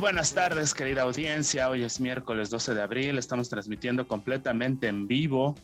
[0.00, 1.68] buenas tardes, querida audiencia.
[1.68, 3.18] Hoy es miércoles 12 de abril.
[3.18, 5.54] Estamos transmitiendo completamente en vivo.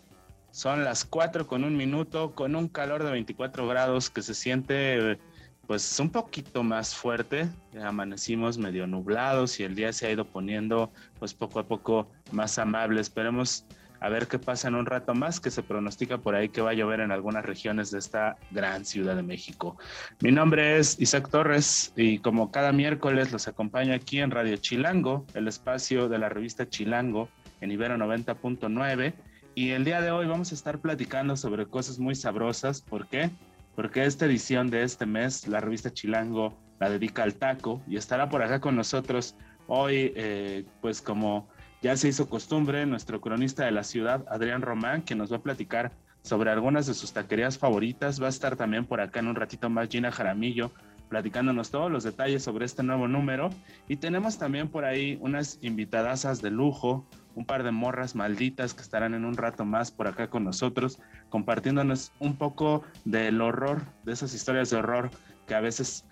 [0.50, 5.18] Son las 4 con un minuto, con un calor de 24 grados que se siente
[5.66, 7.48] pues un poquito más fuerte.
[7.82, 12.58] Amanecimos medio nublados y el día se ha ido poniendo pues poco a poco más
[12.58, 13.00] amable.
[13.00, 13.64] Esperemos
[14.06, 16.70] a ver qué pasa en un rato más, que se pronostica por ahí que va
[16.70, 19.76] a llover en algunas regiones de esta gran ciudad de México.
[20.20, 25.26] Mi nombre es Isaac Torres y como cada miércoles los acompaño aquí en Radio Chilango,
[25.34, 27.28] el espacio de la revista Chilango
[27.60, 29.12] en Ibero 90.9.
[29.56, 32.82] Y el día de hoy vamos a estar platicando sobre cosas muy sabrosas.
[32.82, 33.30] ¿Por qué?
[33.74, 38.28] Porque esta edición de este mes, la revista Chilango la dedica al taco y estará
[38.28, 39.34] por acá con nosotros
[39.66, 41.48] hoy, eh, pues como
[41.86, 45.42] ya se hizo costumbre, nuestro cronista de la ciudad, Adrián Román, que nos va a
[45.42, 48.20] platicar sobre algunas de sus taquerías favoritas.
[48.20, 50.72] Va a estar también por acá en un ratito más Gina Jaramillo,
[51.08, 53.50] platicándonos todos los detalles sobre este nuevo número.
[53.86, 58.82] Y tenemos también por ahí unas invitadasas de lujo, un par de morras malditas que
[58.82, 60.98] estarán en un rato más por acá con nosotros,
[61.28, 65.08] compartiéndonos un poco del horror, de esas historias de horror
[65.46, 66.04] que a veces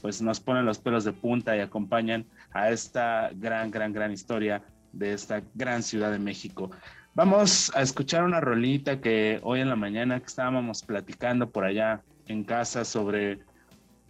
[0.00, 4.62] pues nos ponen los pelos de punta y acompañan a esta gran, gran, gran historia
[4.98, 6.70] de esta gran ciudad de México.
[7.14, 12.44] Vamos a escuchar una rolita que hoy en la mañana estábamos platicando por allá en
[12.44, 13.40] casa sobre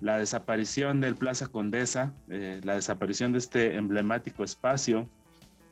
[0.01, 5.09] la desaparición del Plaza Condesa, eh, la desaparición de este emblemático espacio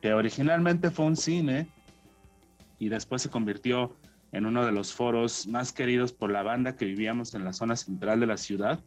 [0.01, 1.67] que originalmente fue un cine
[2.79, 3.95] y después se convirtió
[4.31, 7.75] en uno de los foros más queridos por la banda que vivíamos en la zona
[7.75, 8.79] central de la ciudad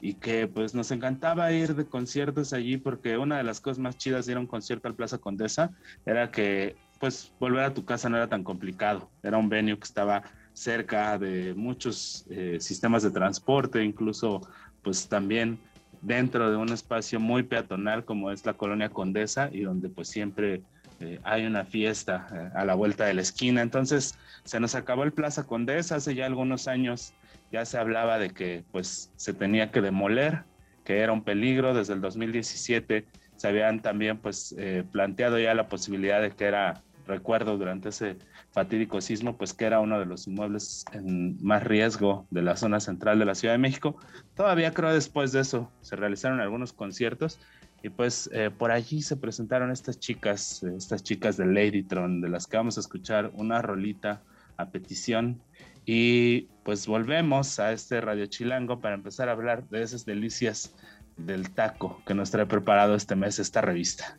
[0.00, 3.96] y que pues nos encantaba ir de conciertos allí porque una de las cosas más
[3.96, 5.70] chidas de ir a un concierto al Plaza Condesa
[6.04, 9.84] era que pues volver a tu casa no era tan complicado, era un venue que
[9.84, 14.40] estaba cerca de muchos eh, sistemas de transporte, incluso
[14.82, 15.58] pues también
[16.00, 20.62] dentro de un espacio muy peatonal como es la colonia Condesa y donde pues siempre
[21.00, 23.60] eh, hay una fiesta eh, a la vuelta de la esquina.
[23.60, 24.14] Entonces
[24.44, 27.12] se nos acabó el Plaza Condesa hace ya algunos años
[27.52, 30.44] ya se hablaba de que pues se tenía que demoler,
[30.84, 31.74] que era un peligro.
[31.74, 36.82] Desde el 2017 se habían también pues eh, planteado ya la posibilidad de que era,
[37.06, 38.16] recuerdo durante ese
[38.52, 42.80] fatídico sismo, pues que era uno de los inmuebles en más riesgo de la zona
[42.80, 43.96] central de la Ciudad de México.
[44.34, 47.38] Todavía creo después de eso se realizaron algunos conciertos
[47.82, 52.46] y pues eh, por allí se presentaron estas chicas, estas chicas de Ladytron, de las
[52.46, 54.22] que vamos a escuchar una rolita
[54.56, 55.40] a petición
[55.86, 60.74] y pues volvemos a este Radio Chilango para empezar a hablar de esas delicias
[61.16, 64.18] del taco que nos trae preparado este mes esta revista.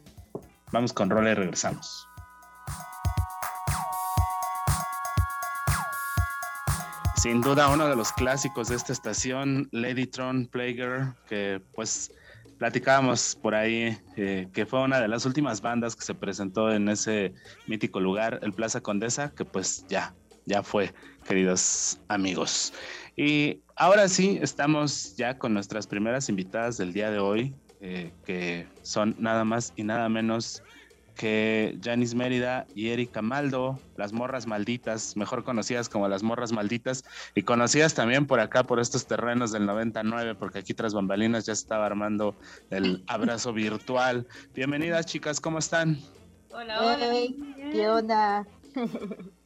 [0.72, 2.07] Vamos con Rola y regresamos.
[7.17, 12.13] Sin duda uno de los clásicos de esta estación, Ladytron Playgirl, que pues
[12.57, 16.88] platicábamos por ahí eh, que fue una de las últimas bandas que se presentó en
[16.88, 17.33] ese
[17.67, 20.13] mítico lugar, el Plaza Condesa, que pues ya
[20.47, 20.94] ya fue,
[21.28, 22.74] queridos amigos.
[23.16, 28.68] Y ahora sí, estamos ya con nuestras primeras invitadas del día de hoy, eh, que
[28.81, 30.63] son nada más y nada menos
[31.16, 37.03] que Janice Mérida y Erika Maldo, las morras malditas, mejor conocidas como las morras malditas,
[37.36, 41.53] y conocidas también por acá, por estos terrenos del 99, porque aquí tras bambalinas ya
[41.53, 42.36] estaba armando
[42.69, 44.28] el abrazo virtual.
[44.53, 45.97] Bienvenidas chicas, ¿cómo están?
[46.52, 47.13] Hola, hola.
[47.72, 48.47] ¿Qué onda?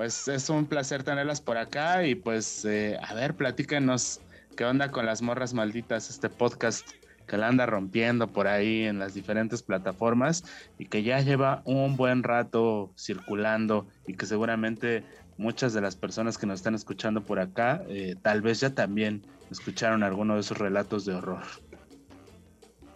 [0.00, 4.22] pues es un placer tenerlas por acá y pues eh, a ver, platíquenos
[4.56, 6.88] qué onda con las morras malditas, este podcast
[7.26, 10.42] que la anda rompiendo por ahí en las diferentes plataformas
[10.78, 15.04] y que ya lleva un buen rato circulando y que seguramente
[15.36, 19.26] muchas de las personas que nos están escuchando por acá eh, tal vez ya también
[19.50, 21.42] escucharon alguno de esos relatos de horror.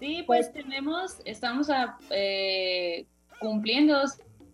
[0.00, 3.04] Sí, pues tenemos, estamos a, eh,
[3.40, 4.02] cumpliendo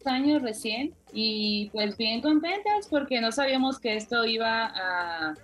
[0.06, 5.34] años recién y pues bien contentas porque no sabíamos que esto iba a,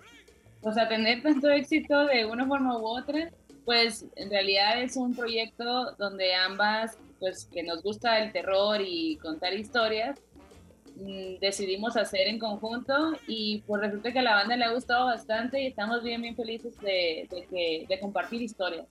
[0.61, 3.31] pues, a tener tanto éxito de una forma u otra.
[3.65, 9.17] Pues en realidad es un proyecto donde ambas, pues que nos gusta el terror y
[9.17, 10.21] contar historias,
[10.95, 15.07] mm, decidimos hacer en conjunto y pues resulta que a la banda le ha gustado
[15.07, 18.87] bastante y estamos bien, bien felices de, que, de compartir historias.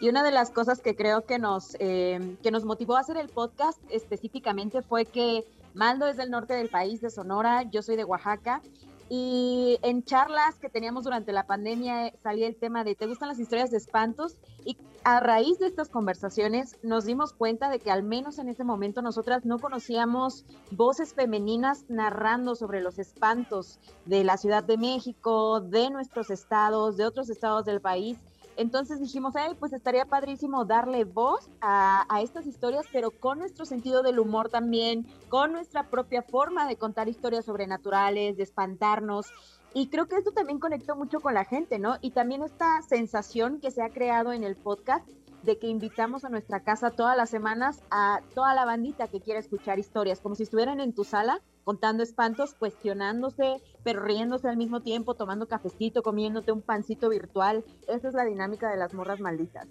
[0.00, 3.16] Y una de las cosas que creo que nos, eh, que nos motivó a hacer
[3.16, 5.44] el podcast específicamente fue que
[5.74, 8.60] Maldo es del norte del país, de Sonora, yo soy de Oaxaca,
[9.08, 13.28] y en charlas que teníamos durante la pandemia eh, salía el tema de ¿te gustan
[13.28, 14.36] las historias de espantos?
[14.64, 18.64] Y a raíz de estas conversaciones nos dimos cuenta de que al menos en ese
[18.64, 25.60] momento nosotras no conocíamos voces femeninas narrando sobre los espantos de la Ciudad de México,
[25.60, 28.16] de nuestros estados, de otros estados del país.
[28.56, 34.02] Entonces dijimos, ay, pues estaría padrísimo darle voz a, estas historias, pero con nuestro sentido
[34.02, 39.26] del humor también, con nuestra propia forma de contar historias sobrenaturales, de espantarnos.
[39.74, 41.96] Y creo que esto también conectó mucho con la gente, ¿no?
[42.00, 45.06] Y también esta sensación que se ha creado en el podcast
[45.42, 49.40] de que invitamos a nuestra casa todas las semanas a toda la bandita que quiera
[49.40, 54.80] escuchar historias, como si estuvieran en tu sala contando espantos, cuestionándose, pero riéndose al mismo
[54.80, 57.64] tiempo, tomando cafecito, comiéndote un pancito virtual.
[57.88, 59.66] Esa es la dinámica de las morras malditas.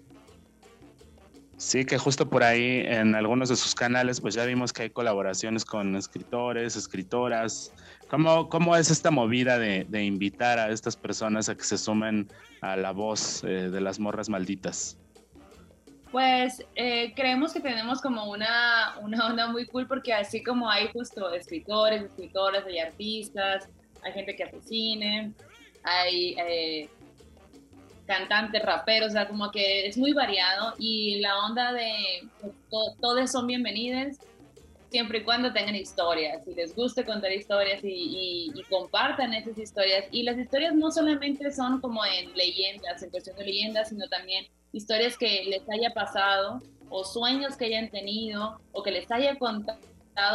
[1.56, 4.90] Sí, que justo por ahí en algunos de sus canales, pues ya vimos que hay
[4.90, 7.72] colaboraciones con escritores, escritoras.
[8.08, 12.28] ¿Cómo, cómo es esta movida de, invitar a estas personas a que se sumen
[12.60, 14.98] a la voz eh, de las morras malditas?
[16.14, 20.86] Pues eh, creemos que tenemos como una, una onda muy cool porque así como hay
[20.92, 23.68] justo escritores, escritoras, hay artistas,
[24.00, 25.32] hay gente que hace cine,
[25.82, 26.88] hay eh,
[28.06, 31.92] cantantes, raperos, o sea, como que es muy variado y la onda de
[32.40, 32.52] pues,
[33.00, 34.16] todos son bienvenidos
[34.92, 40.04] siempre y cuando tengan historias, y les guste contar historias y, y, compartan esas historias.
[40.12, 44.46] Y las historias no solamente son como en leyendas, en cuestión de leyendas, sino también
[44.74, 46.60] historias que les haya pasado
[46.90, 49.78] o sueños que hayan tenido o que les haya contado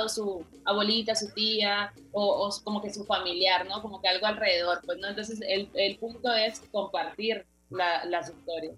[0.07, 3.81] su abuelita, su tía o, como que su familiar, ¿no?
[3.81, 5.07] Como que algo alrededor, pues, ¿no?
[5.07, 8.75] Entonces el, el punto es compartir las historias.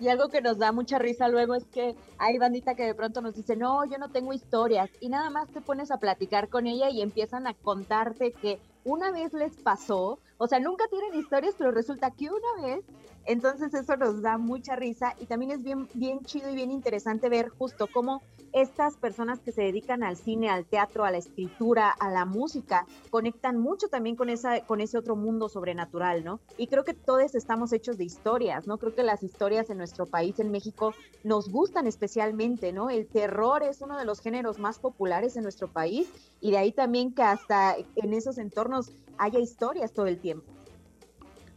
[0.00, 3.20] Y algo que nos da mucha risa luego es que hay bandita que de pronto
[3.20, 4.90] nos dice, no, yo no tengo historias.
[5.00, 9.12] Y nada más te pones a platicar con ella y empiezan a contarte que una
[9.12, 12.84] vez les pasó, o sea, nunca tienen historias, pero resulta que una vez
[13.26, 17.28] entonces eso nos da mucha risa y también es bien, bien chido y bien interesante
[17.28, 18.22] ver justo cómo
[18.52, 22.86] estas personas que se dedican al cine, al teatro, a la escritura, a la música,
[23.10, 26.40] conectan mucho también con, esa, con ese otro mundo sobrenatural, ¿no?
[26.58, 28.78] Y creo que todos estamos hechos de historias, ¿no?
[28.78, 32.90] Creo que las historias en nuestro país, en México, nos gustan especialmente, ¿no?
[32.90, 36.08] El terror es uno de los géneros más populares en nuestro país
[36.40, 40.61] y de ahí también que hasta en esos entornos haya historias todo el tiempo.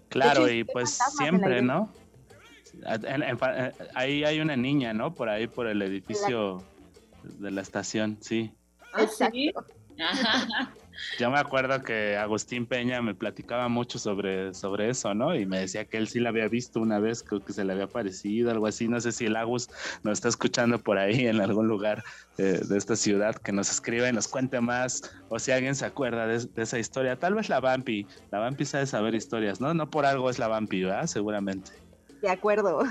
[0.10, 1.90] Claro, y pues siempre, ¿no?
[3.94, 5.14] ahí hay una niña, ¿no?
[5.14, 6.64] Por ahí, por el edificio
[7.24, 8.54] de la estación, sí.
[8.94, 9.54] ¿Ah, sí?
[11.20, 15.36] Yo me acuerdo que Agustín Peña me platicaba mucho sobre, sobre eso, ¿no?
[15.36, 17.74] Y me decía que él sí la había visto una vez, creo que se le
[17.74, 18.88] había parecido, algo así.
[18.88, 19.70] No sé si el Agus
[20.04, 22.04] nos está escuchando por ahí en algún lugar
[22.38, 26.28] de, esta ciudad, que nos escriba y nos cuente más, o si alguien se acuerda
[26.28, 27.18] de, esa historia.
[27.18, 29.74] Tal vez la Vampi, la Vampi sabe saber historias, ¿no?
[29.74, 31.08] No por algo es la Vampi, ¿verdad?
[31.08, 31.72] Seguramente.
[32.22, 32.84] De acuerdo.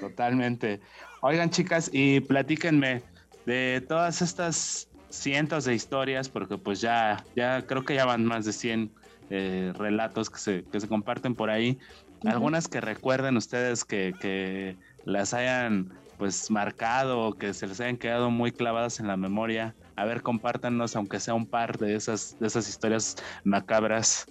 [0.00, 0.80] Totalmente.
[1.20, 3.02] Oigan, chicas, y platíquenme
[3.46, 8.44] de todas estas cientos de historias, porque pues ya, ya creo que ya van más
[8.44, 8.92] de 100
[9.30, 11.78] eh, relatos que se, que se comparten por ahí.
[12.24, 18.30] Algunas que recuerden ustedes que, que las hayan pues marcado, que se les hayan quedado
[18.30, 19.74] muy clavadas en la memoria.
[19.96, 24.26] A ver, compártanos, aunque sea un par de esas, de esas historias macabras.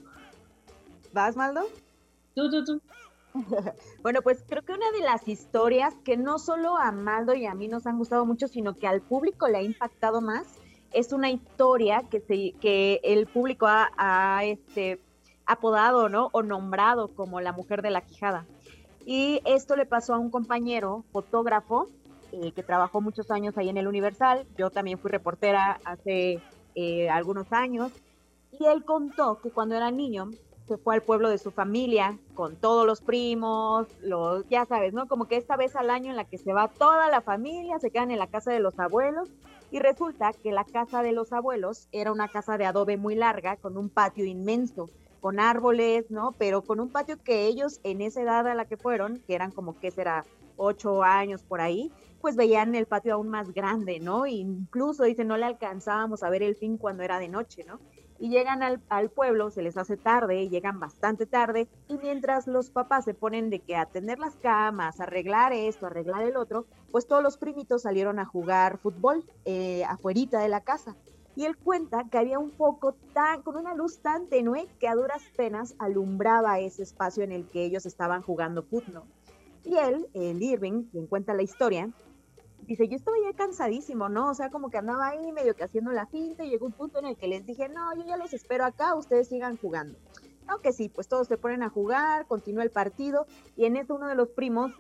[1.14, 1.62] ¿Vas, Maldo?
[2.36, 2.82] Tú, tú, tú.
[4.04, 7.54] bueno, pues creo que una de las historias que no solo a Maldo y a
[7.54, 10.63] mí nos han gustado mucho, sino que al público le ha impactado más,
[10.94, 15.00] es una historia que, se, que el público ha, este,
[15.46, 16.30] apodado ¿no?
[16.32, 18.46] o nombrado como la mujer de la quijada.
[19.06, 21.90] Y esto le pasó a un compañero fotógrafo
[22.32, 24.46] eh, que trabajó muchos años ahí en el Universal.
[24.58, 26.42] Yo también fui reportera hace
[26.76, 27.92] eh, algunos años.
[28.58, 30.30] Y él contó que cuando era niño
[30.68, 35.08] se fue al pueblo de su familia con todos los primos, los, ya sabes, ¿no?
[35.08, 37.92] Como que esta vez al año en la que se va toda la familia, se
[37.92, 39.30] quedan en la casa de los abuelos
[39.72, 43.58] y resulta que la casa de los abuelos era una casa de adobe muy larga
[43.58, 44.90] con un patio inmenso,
[45.20, 46.34] con árboles, ¿no?
[46.38, 49.52] Pero con un patio que ellos en esa edad a la que fueron, que eran
[49.52, 50.26] como que será
[50.58, 51.92] ocho años por ahí,
[52.22, 54.26] pues veían el patio aún más grande, ¿no?
[54.26, 57.80] incluso, dice, no le alcanzábamos a ver el fin cuando era de noche, ¿no?
[58.24, 63.04] Y llegan al, pueblo, se les hace tarde, llegan bastante tarde, y mientras los papás
[63.04, 67.36] se ponen de que atender las camas, arreglar esto, arreglar el otro, pues todos los
[67.36, 70.96] primitos salieron a jugar fútbol eh, afuerita de la casa.
[71.36, 74.96] y él cuenta que había un foco tan, con una luz tan tenue que a
[74.96, 79.04] duras penas alumbraba ese espacio en el que ellos estaban jugando fútbol.
[79.66, 81.90] Y él, el Irving, quien cuenta la historia,
[82.66, 84.30] dice, yo estaba ya cansadísimo, ¿no?
[84.30, 87.00] O sea, como que andaba ahí medio que haciendo la finta y llegó un punto
[87.00, 89.98] en el que les dije, no, yo ya los espero acá, ustedes sigan jugando.
[90.48, 94.08] Aunque sí, pues todos se ponen a jugar, continúa el partido y en eso uno
[94.08, 94.72] de los primos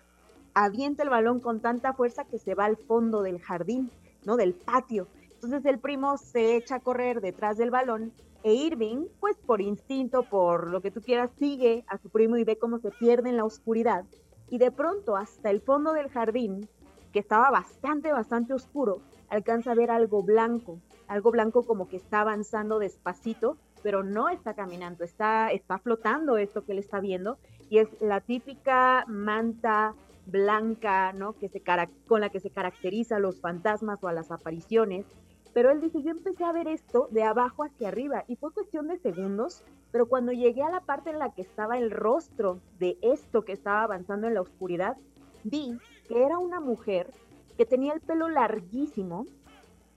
[0.54, 3.92] avienta el balón con tanta fuerza que se va al fondo del jardín,
[4.26, 4.36] ¿no?
[4.36, 5.08] Del patio.
[5.36, 8.14] Entonces el primo se echa a correr detrás del balón
[8.44, 12.44] e Irving, pues por instinto, por lo que tú quieras, sigue a su primo y
[12.44, 14.06] ve cómo se pierde en la oscuridad.
[14.50, 16.68] Y de pronto, hasta el fondo del jardín,
[17.14, 22.22] que estaba bastante, bastante oscuro, alcanza a ver algo blanco, algo blanco como que está
[22.22, 27.38] avanzando despacito, pero no está caminando, está, está flotando esto que él está viendo,
[27.70, 29.94] y es la típica manta
[30.26, 31.34] blanca, ¿no?
[31.34, 31.62] Que se,
[32.08, 35.06] con la que se caracteriza a los fantasmas o a las apariciones.
[35.54, 38.88] Pero él dice, yo empecé a ver esto de abajo hacia arriba y fue cuestión
[38.88, 42.98] de segundos, pero cuando llegué a la parte en la que estaba el rostro de
[43.02, 44.98] esto que estaba avanzando en la oscuridad,
[45.44, 47.14] vi que era una mujer
[47.58, 49.26] que tenía el pelo larguísimo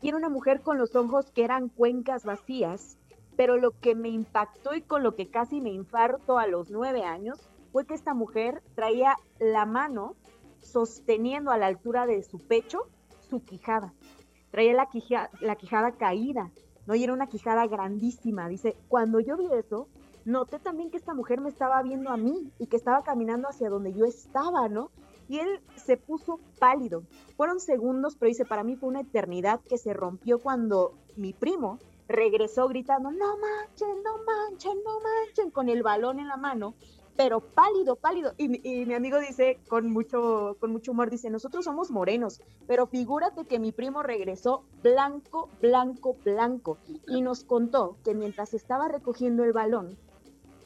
[0.02, 2.98] y era una mujer con los ojos que eran cuencas vacías,
[3.36, 7.04] pero lo que me impactó y con lo que casi me infarto a los nueve
[7.04, 10.14] años fue que esta mujer traía la mano
[10.60, 12.88] sosteniendo a la altura de su pecho
[13.28, 13.92] su quijada.
[14.50, 14.88] Traía la,
[15.40, 16.50] la quijada caída,
[16.86, 16.94] ¿no?
[16.94, 18.48] Y era una quijada grandísima.
[18.48, 19.88] Dice, cuando yo vi eso,
[20.24, 23.68] noté también que esta mujer me estaba viendo a mí y que estaba caminando hacia
[23.68, 24.90] donde yo estaba, ¿no?
[25.28, 27.02] Y él se puso pálido.
[27.36, 31.78] Fueron segundos, pero dice, para mí fue una eternidad que se rompió cuando mi primo
[32.08, 36.74] regresó gritando, no manchen, no manchen, no manchen, con el balón en la mano,
[37.16, 38.34] pero pálido, pálido.
[38.36, 43.46] Y, mi amigo dice, con mucho, con mucho humor, dice, nosotros somos morenos, pero figúrate
[43.46, 46.78] que mi primo regresó blanco, blanco, blanco.
[47.08, 49.96] Y nos contó que mientras estaba recogiendo el balón,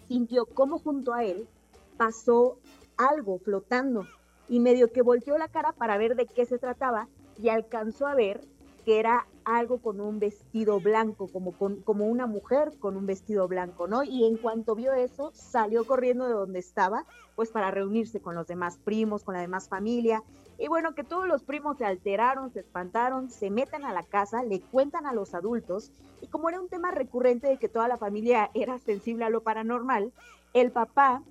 [0.08, 1.48] sintió como junto a él
[1.96, 2.58] pasó
[2.96, 4.06] algo flotando
[4.50, 8.14] y medio que volteó la cara para ver de qué se trataba y alcanzó a
[8.14, 8.42] ver
[8.84, 13.86] que era algo con un vestido blanco, como, como una mujer con un vestido blanco,
[13.86, 14.02] ¿no?
[14.02, 17.04] Y en cuanto vio eso, salió corriendo de donde estaba,
[17.36, 20.22] pues para reunirse con los demás primos, con la demás familia.
[20.58, 24.42] Y bueno, que todos los primos se alteraron, se espantaron, se meten a la casa,
[24.42, 27.98] le cuentan a los adultos, y como era un tema recurrente de que toda la
[27.98, 30.12] familia era sensible a lo paranormal,
[30.52, 31.22] el papá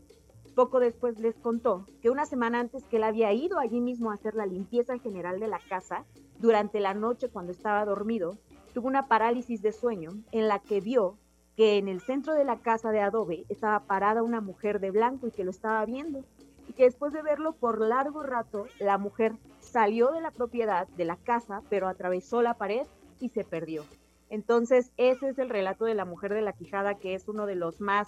[0.49, 4.15] poco después les contó que una semana antes que él había ido allí mismo a
[4.15, 6.05] hacer la limpieza general de la casa,
[6.39, 8.37] durante la noche cuando estaba dormido,
[8.73, 11.17] tuvo una parálisis de sueño en la que vio
[11.59, 15.27] que en el centro de la casa de adobe estaba parada una mujer de blanco
[15.27, 16.23] y que lo estaba viendo.
[16.69, 21.03] Y que después de verlo por largo rato, la mujer salió de la propiedad de
[21.03, 22.87] la casa, pero atravesó la pared
[23.19, 23.83] y se perdió.
[24.29, 27.55] Entonces, ese es el relato de la mujer de la Quijada, que es uno de
[27.55, 28.07] los más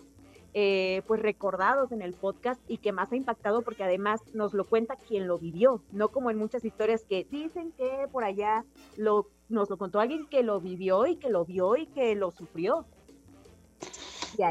[0.53, 4.67] eh, pues recordados en el podcast y que más ha impactado porque además nos lo
[4.67, 8.65] cuenta quien lo vivió, no como en muchas historias que dicen que por allá
[8.97, 12.31] lo, nos lo contó alguien que lo vivió y que lo vio y que lo
[12.31, 12.85] sufrió.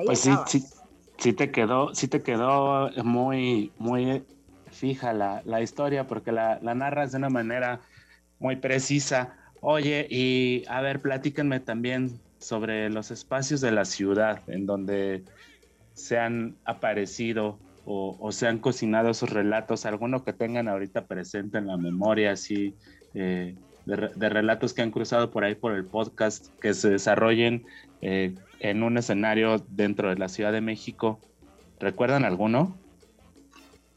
[0.07, 0.64] pues sí, sí,
[1.19, 4.25] sí, te quedó, sí te quedó muy, muy
[4.71, 7.83] fija la, la historia porque la, la narras de una manera
[8.38, 9.37] muy precisa.
[9.61, 15.25] Oye, y a ver, platíquenme también sobre los espacios de la ciudad en donde
[16.00, 17.59] se han aparecido
[17.92, 22.75] o, se han cocinado esos relatos, alguno que tengan ahorita presente en la memoria, así,
[23.14, 27.64] eh, de, relatos que han cruzado por ahí por el podcast, que se desarrollen
[28.00, 31.19] eh, en un escenario dentro de la Ciudad de México.
[31.80, 32.76] ¿Recuerdan alguno?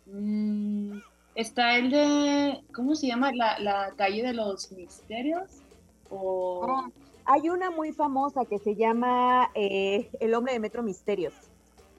[0.08, 0.98] Mm,
[1.36, 3.32] está el de, ¿cómo se llama?
[3.34, 5.62] La, calle de los misterios.
[6.10, 6.66] O...
[6.68, 6.90] Ah,
[7.26, 11.34] hay una muy famosa que se llama eh, El hombre de Metro Misterios.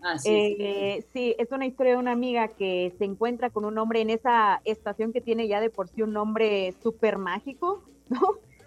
[0.06, 4.02] Ah, eh, sí, es una historia de una amiga que se encuentra con un hombre
[4.02, 8.20] en esa estación que tiene ya de por sí un nombre súper mágico, ¿no?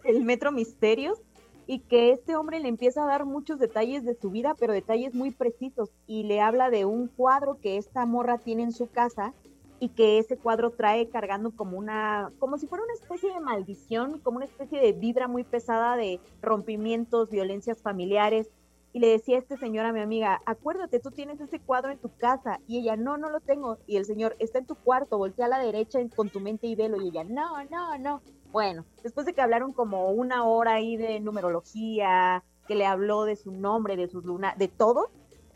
[0.04, 1.20] El Metro Misterios,
[1.68, 5.14] y que este hombre le empieza a dar muchos detalles de su vida, pero detalles
[5.14, 9.36] muy precisos, y le habla de un cuadro que esta morra tiene en su casa
[9.80, 14.20] y que ese cuadro trae cargando como una, como si fuera una especie de maldición,
[14.22, 18.50] como una especie de vibra muy pesada de rompimientos, violencias familiares,
[18.98, 22.10] y le decía este señor a mi amiga, acuérdate, tú tienes ese cuadro en tu
[22.18, 22.60] casa.
[22.66, 23.78] Y ella, no, no lo tengo.
[23.86, 26.74] Y el señor, está en tu cuarto, voltea a la derecha con tu mente y
[26.74, 27.00] velo.
[27.00, 28.24] Y ella, no, no, no.
[28.52, 33.36] Bueno, después de que hablaron como una hora ahí de numerología, que le habló de
[33.36, 35.12] su nombre, de sus lunas, de todo,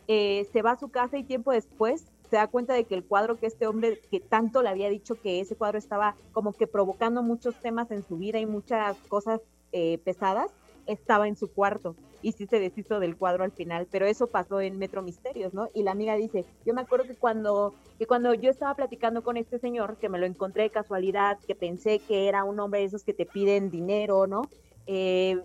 [0.07, 3.03] eh, se va a su casa y tiempo después se da cuenta de que el
[3.03, 6.67] cuadro que este hombre que tanto le había dicho que ese cuadro estaba como que
[6.67, 9.41] provocando muchos temas en su vida y muchas cosas
[9.73, 10.51] eh, pesadas,
[10.85, 14.61] estaba en su cuarto y sí se deshizo del cuadro al final, pero eso pasó
[14.61, 15.69] en Metro Misterios, ¿no?
[15.73, 19.37] Y la amiga dice, yo me acuerdo que cuando, que cuando yo estaba platicando con
[19.37, 22.85] este señor, que me lo encontré de casualidad, que pensé que era un hombre de
[22.85, 24.43] esos que te piden dinero, ¿no?
[24.85, 25.41] Eh,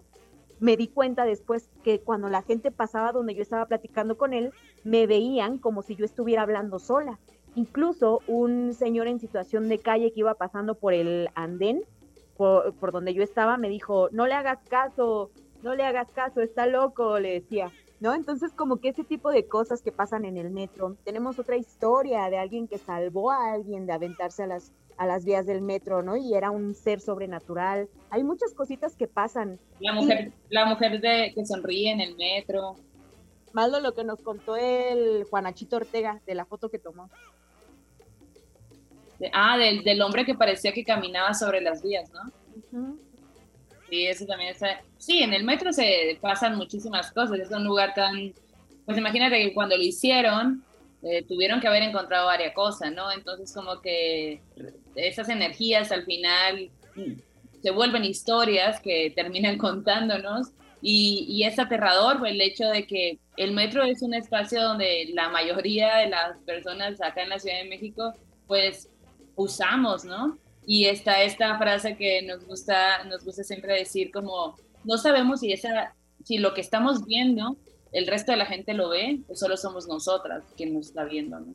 [0.59, 4.53] me di cuenta después que cuando la gente pasaba donde yo estaba platicando con él,
[4.85, 7.19] me veían como si yo estuviera hablando sola.
[7.55, 11.83] Incluso un señor en situación de calle que iba pasando por el andén,
[12.37, 15.31] por, por donde yo estaba, me dijo, no le hagas caso,
[15.63, 17.73] no le hagas caso, está loco, le decía.
[18.01, 18.15] ¿no?
[18.15, 20.97] Entonces, como que ese tipo de cosas que pasan en el metro.
[21.05, 25.25] Tenemos otra historia de alguien que salvó a alguien de aventarse a las, a las
[25.25, 26.17] vías del metro, ¿no?
[26.17, 27.89] Y era un ser sobrenatural.
[28.11, 29.59] Hay muchas cositas que pasan.
[29.81, 32.77] La mujer, la mujer de, que sonríe en el metro.
[33.53, 37.09] Malo lo que nos contó el Juanachito Ortega de la foto que tomó.
[39.33, 43.01] Ah, del, del, hombre que parecía que caminaba sobre las vías, ¿no?
[43.89, 44.81] Sí, eso también está.
[44.99, 47.39] Sí, en el metro se pasan muchísimas cosas.
[47.39, 48.35] Es un lugar tan.
[48.85, 50.65] Pues imagínate que cuando lo hicieron,
[51.03, 53.11] eh, tuvieron que haber encontrado varias cosas, ¿no?
[53.13, 54.41] Entonces, como que
[54.95, 57.13] esas energías al final mm,
[57.63, 60.49] se vuelven historias que terminan contándonos.
[60.83, 65.11] Y, y es aterrador pues, el hecho de que el metro es un espacio donde
[65.15, 68.15] la mayoría de las personas acá en la Ciudad de México,
[68.47, 68.89] pues
[69.37, 70.39] usamos, ¿no?
[70.67, 75.53] Y está esta frase que nos gusta, nos gusta siempre decir como, no sabemos si,
[75.53, 77.57] esa, si lo que estamos viendo,
[77.93, 81.39] el resto de la gente lo ve, o solo somos nosotras quien nos está viendo,
[81.39, 81.55] ¿no?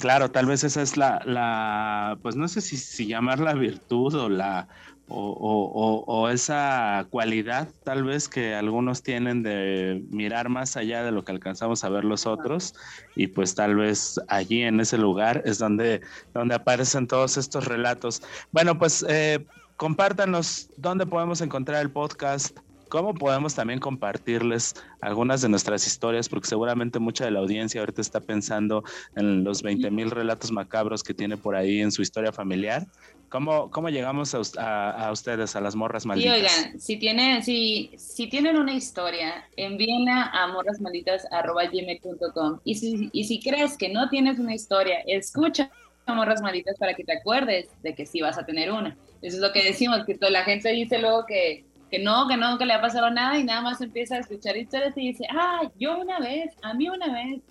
[0.00, 4.28] Claro, tal vez esa es la, la pues no sé si, si llamarla virtud o
[4.28, 4.68] la,
[5.14, 11.32] o, esa cualidad tal vez que algunos tienen de mirar más allá de lo que
[11.32, 12.74] alcanzamos a ver los otros
[13.14, 16.00] y pues tal vez allí en ese lugar es donde,
[16.32, 18.22] donde aparecen todos estos relatos.
[18.52, 19.44] Bueno, pues eh,
[19.76, 22.58] compártanos dónde podemos encontrar el podcast,
[22.92, 28.02] cómo podemos también compartirles algunas de nuestras historias, porque seguramente mucha de la audiencia ahorita
[28.02, 28.84] está pensando
[29.16, 32.86] en los 20 mil relatos macabros que tiene por ahí en su historia familiar.
[33.30, 36.36] ¿Cómo, cómo llegamos a, ustedes, a las morras malditas?
[36.36, 42.60] Y oigan, si tienen, si, si tienen una historia, envíenla a morrasmalditas.com.
[42.62, 45.70] Y si, y si crees que no tienes una historia, escucha
[46.04, 48.98] a Morras Malditas para que te acuerdes de que sí vas a tener una.
[49.22, 52.38] Eso es lo que decimos, que toda la gente dice luego que que no, que
[52.38, 55.26] no, que le ha pasado nada y nada más empieza a escuchar historias y dice,
[55.30, 57.42] ah, yo una vez, a mí una vez,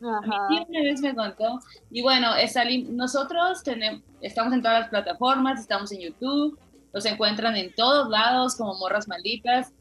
[0.00, 1.60] a mí una vez me contó.
[1.90, 2.30] Y bueno,
[2.92, 6.58] nosotros tenemos, estamos en todas las plataformas, estamos en YouTube,
[6.94, 9.74] nos encuentran en todos lados como Morras Malditas,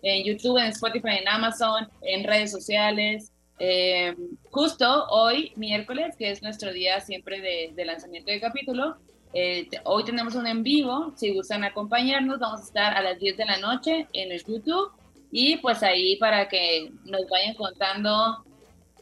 [0.00, 3.30] en YouTube, en Spotify, en Amazon, en redes sociales.
[3.58, 4.16] Eh,
[4.50, 8.96] justo hoy, miércoles, que es nuestro día siempre de, de lanzamiento de capítulo,
[9.32, 13.36] eh, hoy tenemos un en vivo, si gustan acompañarnos, vamos a estar a las 10
[13.36, 14.90] de la noche en el YouTube
[15.30, 18.44] y pues ahí para que nos vayan contando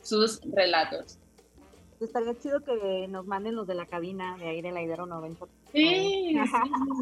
[0.03, 1.19] sus relatos.
[2.01, 5.47] Estaría chido que nos manden los de la cabina de ahí de la Idero 90.
[5.73, 6.39] Sí, sí,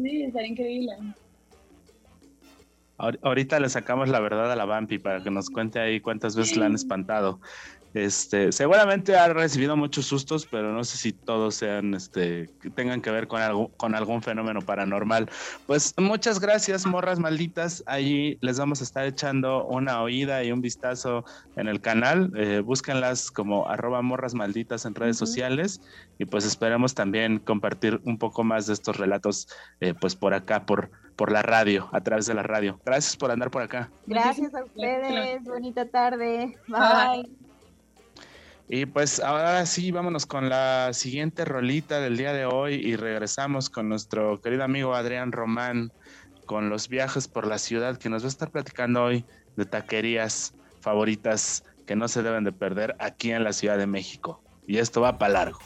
[0.01, 0.93] sí, estaría increíble.
[2.97, 6.57] Ahorita le sacamos la verdad a la Vampi para que nos cuente ahí cuántas veces
[6.57, 7.39] la han espantado.
[7.93, 13.11] Este, seguramente ha recibido muchos sustos, pero no sé si todos sean, este, tengan que
[13.11, 15.29] ver con, algo, con algún fenómeno paranormal.
[15.65, 17.83] Pues muchas gracias, morras malditas.
[17.87, 22.31] Allí les vamos a estar echando una oída y un vistazo en el canal.
[22.35, 25.81] Eh, búsquenlas como arroba morras malditas en redes sociales
[26.17, 29.47] y pues esperemos también compartir un poco más de estos relatos,
[29.79, 32.79] eh, pues por acá, por, por la radio, a través de la radio.
[32.85, 33.89] Gracias por andar por acá.
[34.05, 35.43] Gracias a ustedes.
[35.43, 36.57] Bonita tarde.
[36.67, 37.29] Bye.
[38.69, 43.69] Y pues ahora sí, vámonos con la siguiente rolita del día de hoy y regresamos
[43.69, 45.93] con nuestro querido amigo Adrián Román
[46.45, 49.25] con los viajes por la ciudad que nos va a estar platicando hoy
[49.55, 54.41] de taquerías favoritas que no se deben de perder aquí en la Ciudad de México.
[54.67, 55.59] Y esto va para largo.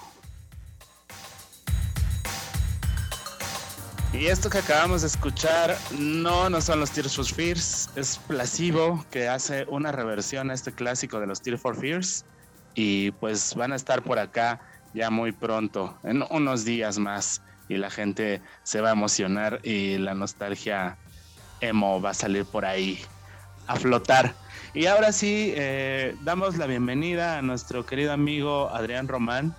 [4.13, 9.03] Y esto que acabamos de escuchar no, no son los Tears for Fears, es Placebo
[9.09, 12.25] que hace una reversión a este clásico de los Tears for Fears
[12.75, 14.59] y pues van a estar por acá
[14.93, 19.97] ya muy pronto, en unos días más y la gente se va a emocionar y
[19.97, 20.97] la nostalgia
[21.61, 22.99] emo va a salir por ahí
[23.67, 24.33] a flotar.
[24.73, 29.55] Y ahora sí, eh, damos la bienvenida a nuestro querido amigo Adrián Román,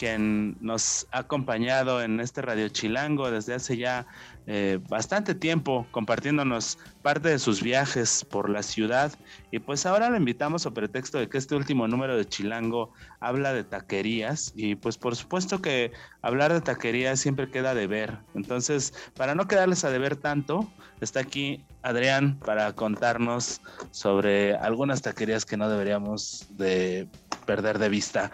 [0.00, 4.06] quien nos ha acompañado en este Radio Chilango desde hace ya
[4.46, 9.12] eh, bastante tiempo, compartiéndonos parte de sus viajes por la ciudad.
[9.50, 13.52] Y pues ahora lo invitamos a pretexto de que este último número de Chilango habla
[13.52, 14.54] de taquerías.
[14.56, 18.20] Y pues por supuesto que hablar de taquerías siempre queda de ver.
[18.34, 20.66] Entonces, para no quedarles a deber tanto,
[21.02, 23.60] está aquí Adrián para contarnos
[23.90, 27.06] sobre algunas taquerías que no deberíamos de
[27.44, 28.32] perder de vista.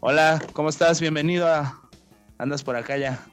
[0.00, 1.00] Hola, ¿cómo estás?
[1.00, 1.82] Bienvenido a
[2.38, 3.26] Andas por acá ya.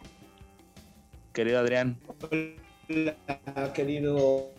[1.32, 2.00] Querido Adrián.
[2.90, 4.50] Hola, querido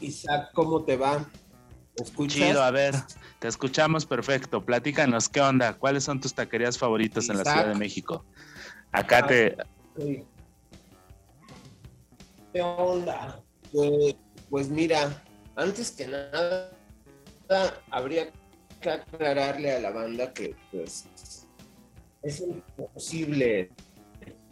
[0.00, 1.18] Isaac, ¿cómo te va?
[1.18, 2.36] ¿Me escuchas?
[2.36, 2.94] Chido, a ver,
[3.40, 4.64] te escuchamos perfecto.
[4.64, 5.74] Platícanos, ¿qué onda?
[5.74, 8.24] ¿Cuáles son tus taquerías favoritas en la Ciudad de México?
[8.92, 9.56] Acá ah, te...
[12.52, 13.42] ¿Qué onda?
[13.72, 14.14] Pues,
[14.48, 15.20] pues mira,
[15.56, 16.70] antes que nada,
[17.90, 18.30] habría
[18.80, 21.06] que aclararle a la banda que pues
[22.22, 23.70] es imposible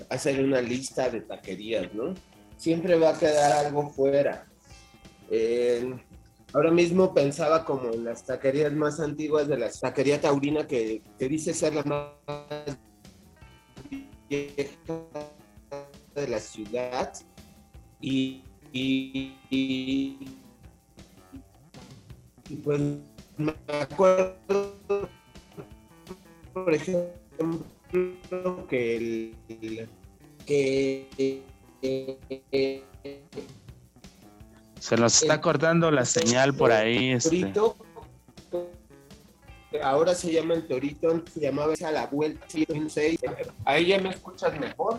[0.08, 2.14] hacer una lista de taquerías, ¿no?
[2.56, 4.46] Siempre va a quedar algo fuera.
[6.52, 11.54] ahora mismo pensaba como en las taquerías más antiguas de la taquería taurina que, dice
[11.54, 12.76] ser la más
[14.28, 14.76] vieja
[16.14, 17.12] de la ciudad
[18.00, 20.16] y, y
[22.64, 22.80] pues
[23.38, 24.74] me acuerdo
[26.52, 27.19] por ejemplo
[28.68, 29.88] que el
[30.46, 31.42] que
[34.78, 37.12] se nos está cortando la señal por ahí.
[37.12, 37.52] Este.
[39.82, 42.46] ahora se llama el Torito, se llamaba a la vuelta.
[43.64, 44.98] Ahí ya me escuchas mejor.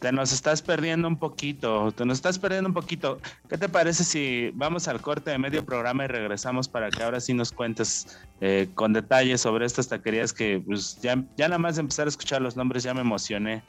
[0.00, 3.20] Te nos estás perdiendo un poquito, te nos estás perdiendo un poquito.
[3.48, 7.20] ¿Qué te parece si vamos al corte de medio programa y regresamos para que ahora
[7.20, 11.80] sí nos cuentes eh, con detalles sobre estas taquerías que pues, ya, nada más de
[11.80, 13.62] empezar a escuchar los nombres ya me emocioné.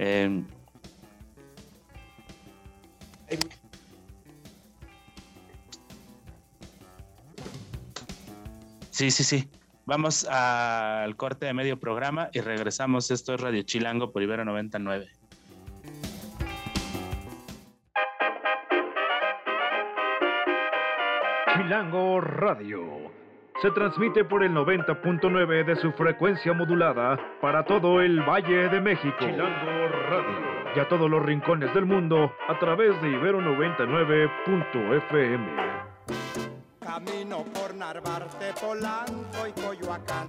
[0.00, 0.42] Eh,
[8.90, 9.48] sí, sí, sí.
[9.86, 13.10] Vamos al corte de medio programa y regresamos.
[13.10, 15.19] Esto es Radio Chilango por Ibero 99.
[21.70, 22.82] Chilango Radio.
[23.62, 29.14] Se transmite por el 90.9 de su frecuencia modulada para todo el Valle de México.
[29.20, 30.74] Chilango Radio.
[30.74, 35.46] Y a todos los rincones del mundo a través de Ibero 99.fm.
[36.80, 40.26] Camino por Narvarte, Polanco y Coyoacán.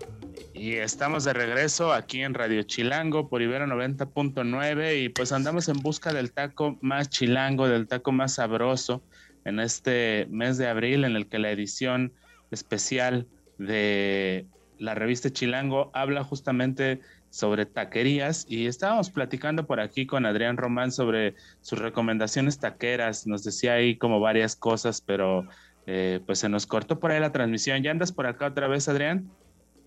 [0.53, 5.79] Y estamos de regreso aquí en Radio Chilango por Ibero 90.9 y pues andamos en
[5.79, 9.01] busca del taco más chilango, del taco más sabroso
[9.45, 12.13] en este mes de abril en el que la edición
[12.51, 13.27] especial
[13.57, 14.45] de
[14.77, 20.91] la revista Chilango habla justamente sobre taquerías y estábamos platicando por aquí con Adrián Román
[20.91, 23.25] sobre sus recomendaciones taqueras.
[23.25, 25.47] Nos decía ahí como varias cosas, pero
[25.87, 27.81] eh, pues se nos cortó por ahí la transmisión.
[27.83, 29.31] ¿Ya andas por acá otra vez, Adrián?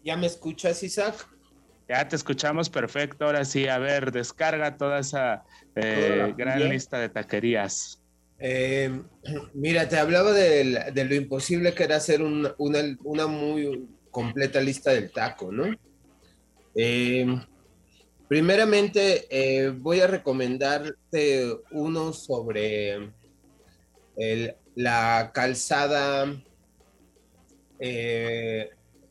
[0.04, 1.28] ¿Ya me escuchas, Isaac?
[1.88, 3.26] Ya te escuchamos perfecto.
[3.26, 8.03] Ahora sí, a ver, descarga toda esa eh, gran lista de taquerías.
[8.38, 9.03] Eh,
[9.55, 15.53] mira, te hablaba de, lo imposible que era hacer una, muy completa lista del taco,
[15.53, 15.75] ¿no?
[16.75, 17.27] Eh,
[18.29, 23.12] primeramente, eh, voy a recomendarte uno sobre
[24.75, 26.42] la calzada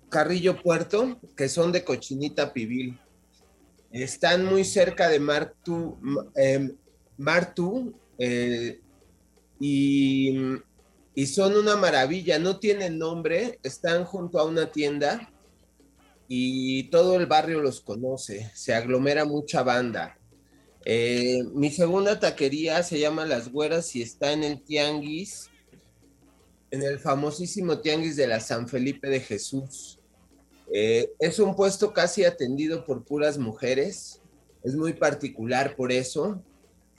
[0.09, 2.99] Carrillo Puerto, que son de cochinita pibil.
[3.91, 5.97] Están muy cerca de Martu,
[7.17, 7.93] Martu
[9.59, 10.35] y,
[11.27, 15.31] son una maravilla, no tienen nombre, están junto a una tienda
[16.27, 20.17] y todo el barrio los conoce, se aglomera mucha banda.
[20.85, 25.49] Eh, mi segunda taquería se llama Las Güeras y está en el Tianguis,
[26.71, 29.99] en el famosísimo Tianguis de la San Felipe de Jesús.
[30.73, 34.21] Eh, es un puesto casi atendido por puras mujeres,
[34.63, 36.41] es muy particular por eso.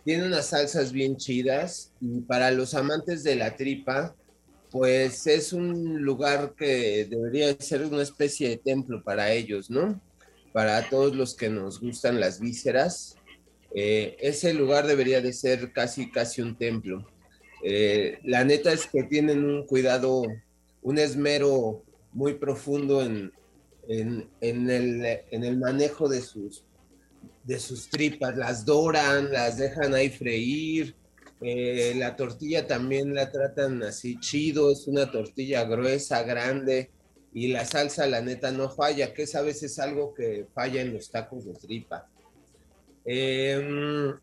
[0.05, 4.15] Tiene unas salsas bien chidas y para los amantes de la tripa,
[4.71, 10.01] pues es un lugar que debería ser una especie de templo para ellos, ¿no?
[10.53, 13.17] Para todos los que nos gustan las vísceras,
[13.75, 17.07] eh, ese lugar debería de ser casi, casi un templo.
[17.63, 20.23] Eh, la neta es que tienen un cuidado,
[20.83, 23.33] un esmero muy profundo en,
[23.89, 24.29] en,
[24.71, 26.63] el, en el manejo de sus
[27.45, 30.95] de sus tripas, las doran, las dejan ahí freír.
[31.41, 36.91] Eh, la tortilla también la tratan así chido, es una tortilla gruesa, grande
[37.35, 40.95] y la salsa la neta no falla, que es a veces algo que falla en
[40.95, 42.09] los tacos de tripa.
[43.05, 44.17] Em,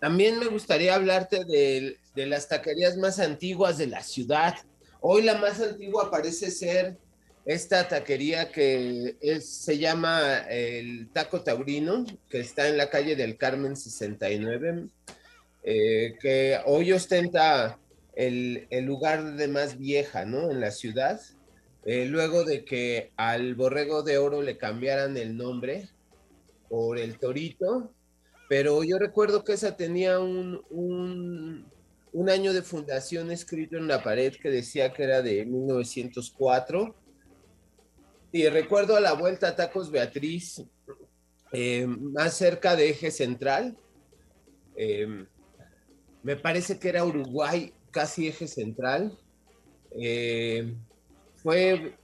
[0.00, 4.54] también me gustaría hablarte de, las taquerías más antiguas de la ciudad.
[5.00, 6.96] Hoy la más antigua parece ser
[7.44, 13.76] esta taquería que se llama el Taco Taurino, que está en la calle del Carmen
[13.76, 14.86] 69,
[15.62, 17.78] eh, que hoy ostenta
[18.14, 20.50] el, lugar de más vieja, ¿no?
[20.50, 21.20] En la ciudad.
[21.84, 25.88] Eh, luego de que al Borrego de Oro le cambiaran el nombre
[26.70, 27.92] por el Torito,
[28.48, 34.32] pero yo recuerdo que esa tenía un, un, año de fundación escrito en la pared
[34.34, 36.94] que decía que era de 1904.
[38.34, 40.60] Y recuerdo a la vuelta a Tacos Beatriz,
[41.52, 43.76] eh, más cerca de Eje Central.
[44.74, 45.24] Eh,
[46.24, 49.16] me parece que era Uruguay, casi Eje Central.
[49.92, 50.74] Eh,
[51.36, 51.94] fue,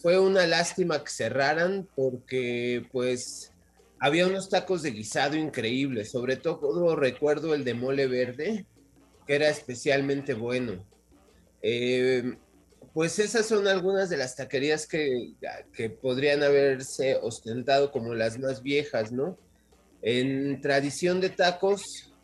[0.00, 3.52] fue una lástima que cerraran porque pues
[3.98, 8.64] había unos tacos de guisado increíbles, sobre todo recuerdo el de mole verde,
[9.26, 10.86] que era especialmente bueno.
[12.96, 15.34] Pues esas son algunas de las taquerías que,
[15.74, 19.36] que, podrían haberse ostentado como las más viejas, ¿no?
[20.00, 22.14] En tradición de tacos,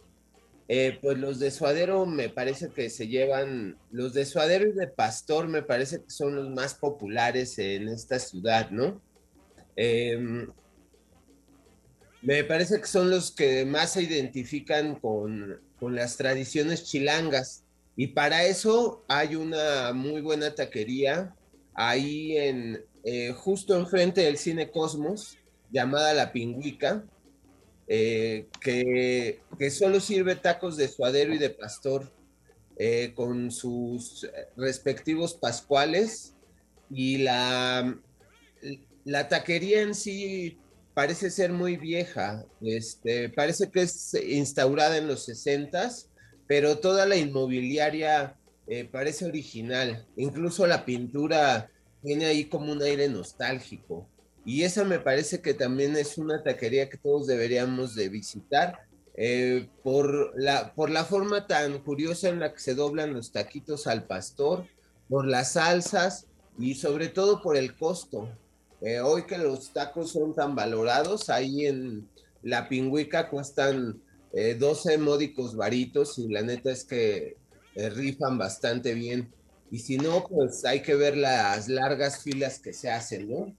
[0.68, 4.86] eh, pues los de suadero me parece que se llevan, los de suadero y de
[4.86, 8.98] pastor me parece que son los más populares en esta ciudad, ¿no?
[9.76, 10.46] Eh,
[12.22, 17.61] me parece que son los que más se identifican con, las tradiciones chilangas.
[17.96, 21.34] Y para eso hay una muy buena taquería
[21.74, 25.38] ahí en eh, justo enfrente del Cine Cosmos,
[25.70, 27.04] llamada La Pingüica,
[27.88, 32.10] eh, que, que, solo sirve tacos de suadero y de pastor
[32.78, 34.26] eh, con sus
[34.56, 36.34] respectivos pascuales.
[36.90, 37.98] Y la,
[39.04, 40.58] la taquería en sí
[40.94, 45.90] parece ser muy vieja, este, parece que es instaurada en los 60
[46.46, 51.70] pero toda la inmobiliaria eh, parece original, incluso la pintura
[52.02, 54.06] tiene ahí como un aire nostálgico.
[54.44, 58.80] Y esa me parece que también es una taquería que todos deberíamos de visitar
[59.14, 63.86] eh, por, la, por la forma tan curiosa en la que se doblan los taquitos
[63.86, 64.66] al pastor,
[65.08, 66.26] por las salsas
[66.58, 68.28] y sobre todo por el costo.
[68.80, 72.08] Eh, hoy que los tacos son tan valorados, ahí en
[72.42, 74.02] la pingüica cuestan
[74.32, 77.36] 12 eh, módicos varitos y la neta es que
[77.74, 79.32] eh, rifan bastante bien.
[79.70, 83.56] Y si no, pues hay que ver las largas filas que se hacen, ¿no?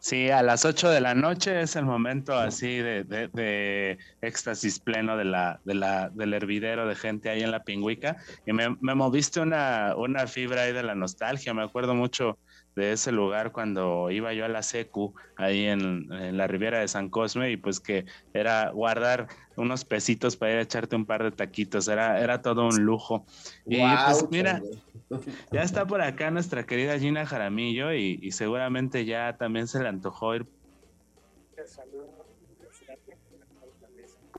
[0.00, 5.24] Sí, a las 8 de la noche es el momento así de, éxtasis pleno de
[5.24, 8.16] la, de la, del hervidero de gente ahí en la pingüica.
[8.44, 11.54] Y me, me moviste una, una fibra ahí de la nostalgia.
[11.54, 12.36] Me acuerdo mucho
[12.74, 16.06] de ese lugar cuando iba yo a la secu ahí en,
[16.36, 20.62] la Riviera de San Cosme y pues que era guardar unos pesitos para ir a
[20.62, 23.26] echarte un par de taquitos, era, era todo un lujo.
[23.66, 24.62] Y pues mira,
[25.52, 29.88] ya está por acá nuestra querida Gina Jaramillo y, y seguramente ya también se le
[29.88, 30.46] antojó ir.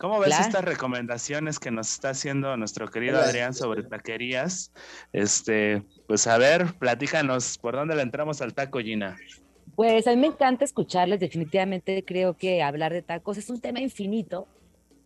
[0.04, 4.74] ¿Cómo ves estas recomendaciones que nos está haciendo nuestro querido Adrián sobre taquerías?
[5.14, 9.16] Este, pues a ver, platícanos, ¿por dónde le entramos al taco, Gina?
[9.78, 13.80] Pues a mí me encanta escucharles, definitivamente creo que hablar de tacos es un tema
[13.80, 14.46] infinito,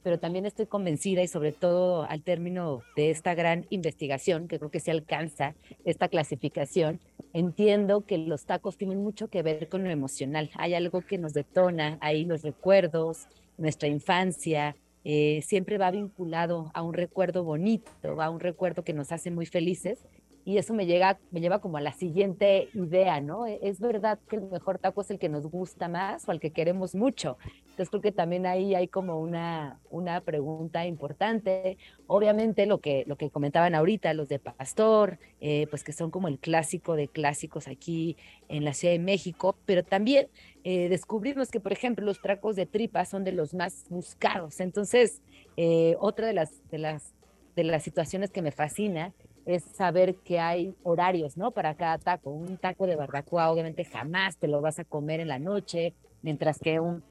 [0.02, 4.72] pero también estoy convencida y sobre todo al término de esta gran investigación, que creo
[4.72, 5.54] que se alcanza
[5.86, 7.00] esta clasificación,
[7.34, 10.50] entiendo que los tacos tienen mucho que ver con lo emocional.
[10.56, 13.28] Hay algo que nos detona ahí los recuerdos,
[13.60, 14.76] nuestra infancia,
[15.10, 17.90] eh, siempre va vinculado a un recuerdo bonito,
[18.22, 20.06] a un recuerdo que nos hace muy felices.
[20.44, 23.48] Y eso me, llega, me lleva como a la siguiente idea, ¿no?
[23.48, 26.42] E, ¿Es verdad que el mejor taco es el que nos gusta más o el
[26.42, 27.38] que queremos mucho?
[27.78, 31.78] Entonces creo que también ahí hay como una, una pregunta importante.
[32.08, 36.28] Obviamente lo que, lo que comentaban ahorita, los de Pastor, eh, pues que son como
[36.28, 38.18] el clásico de clásicos aquí
[38.50, 40.28] en la Ciudad de México, pero también
[40.64, 44.60] eh, descubrirnos que, por ejemplo, los tracos de tripa son de los más buscados.
[44.60, 45.22] Entonces,
[45.56, 47.14] eh, otra de las, de, las,
[47.56, 49.14] de las situaciones que me fascina
[49.46, 51.52] es saber que hay horarios, ¿no?
[51.52, 52.32] Para cada taco.
[52.32, 56.58] Un taco de barbacoa, obviamente, jamás te lo vas a comer en la noche, mientras
[56.58, 57.04] que un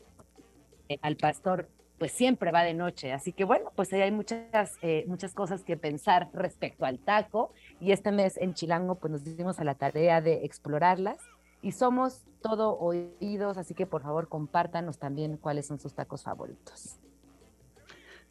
[1.03, 1.69] al pastor,
[1.99, 3.13] pues siempre va de noche.
[3.13, 4.73] Así que bueno, pues ahí hay muchas,
[5.07, 7.53] muchas cosas que pensar respecto al taco.
[7.81, 11.19] Y este mes en Chilango, pues nos dimos a la tarea de explorarlas
[11.63, 17.01] y somos todo oídos, así que por favor compártanos también cuáles son sus tacos favoritos.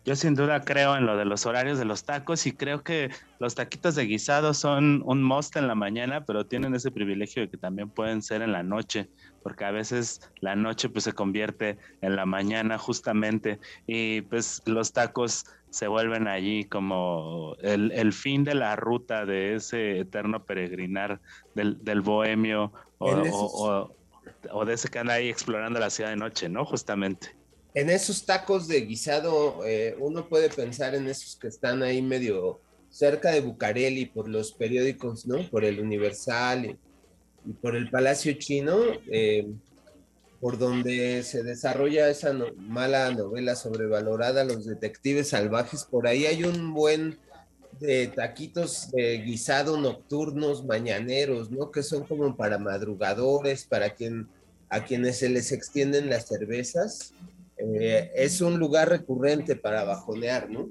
[0.06, 3.10] Yo sin duda creo en lo de los horarios de los tacos y creo que
[3.40, 7.50] los taquitos de guisado son un must en la mañana, pero tienen ese privilegio de
[7.50, 9.10] que también pueden ser en la noche,
[9.42, 14.94] porque a veces la noche pues se convierte en la mañana justamente y pues los
[14.94, 21.20] tacos se vuelven allí como el, fin de la ruta de ese eterno peregrinar
[21.56, 23.90] del, bohemio o,
[24.52, 26.64] o de ese que anda ahí explorando la ciudad de noche, ¿no?
[26.64, 27.36] Justamente
[27.76, 32.62] en esos tacos de guisado, eh, uno puede pensar en esos que están ahí medio
[32.90, 35.50] cerca de Bucareli por los periódicos, ¿no?
[35.50, 36.78] Por el Universal
[37.46, 38.80] y, por el Palacio Chino,
[39.12, 39.46] eh,
[40.40, 45.84] por donde se desarrolla esa mala novela sobrevalorada, Los Detectives Salvajes.
[45.84, 47.20] Por ahí hay un buen
[47.82, 51.72] de taquitos de guisado nocturnos, mañaneros, ¿no?
[51.72, 54.30] Que son como para madrugadores, para quien,
[54.70, 57.14] a quienes se les extienden las cervezas
[57.58, 60.70] eh, es un lugar recurrente para bajonear, ¿no?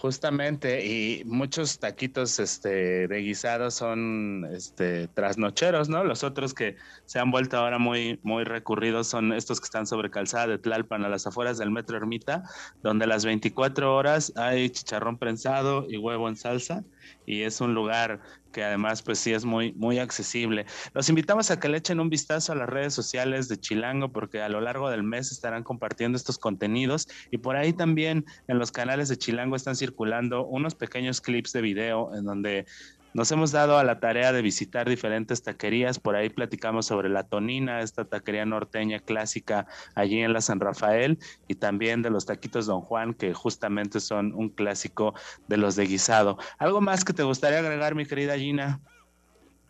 [0.00, 6.04] Justamente, y muchos taquitos este, de guisado son este, trasnocheros, ¿no?
[6.04, 10.08] Los otros que se han vuelto ahora muy, muy recurridos son estos que están sobre
[10.08, 12.44] calzada de Tlalpan, a las afueras del Metro Ermita,
[12.80, 16.84] donde las 24 horas hay chicharrón prensado y huevo en salsa,
[17.26, 18.20] y es un lugar
[18.58, 20.66] que además pues sí es muy, muy accesible.
[20.92, 24.42] Los invitamos a que le echen un vistazo a las redes sociales de Chilango porque
[24.42, 28.72] a lo largo del mes estarán compartiendo estos contenidos y por ahí también en los
[28.72, 32.66] canales de Chilango están circulando unos pequeños clips de video en donde
[33.14, 37.24] nos hemos dado a la tarea de visitar diferentes taquerías, por ahí platicamos sobre la
[37.24, 42.66] Tonina, esta taquería norteña clásica allí en la San Rafael, y también de los taquitos
[42.66, 45.14] Don Juan, que justamente son un clásico
[45.48, 46.38] de los de guisado.
[46.58, 48.80] ¿Algo más que te gustaría agregar, mi querida Gina,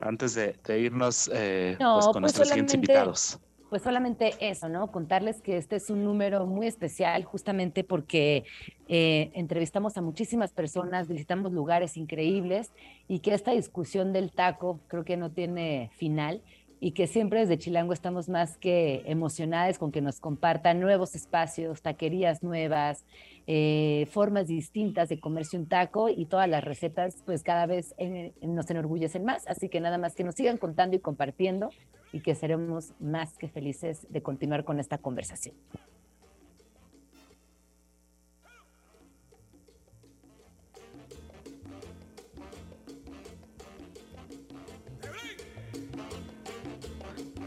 [0.01, 3.38] antes de, irnos eh, pues, con pues nuestros siguientes invitados?
[3.68, 4.90] Pues solamente eso, ¿no?
[4.90, 8.44] Contarles que este es un número muy especial justamente porque
[8.88, 12.72] eh, entrevistamos a muchísimas personas, visitamos lugares increíbles
[13.09, 16.40] y que esta discusión del taco creo que no tiene final
[16.81, 21.83] y que siempre desde Chilango estamos más que emocionadas con que nos compartan nuevos espacios,
[21.83, 23.04] taquerías nuevas,
[23.50, 27.94] eh, formas distintas de comerse un taco y todas las recetas pues cada vez
[28.42, 29.46] nos enorgullecen más.
[29.48, 31.70] Así que nada más que nos sigan contando y compartiendo
[32.12, 35.56] y que seremos más que felices de continuar con esta conversación.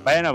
[0.04, 0.34] Vayan a,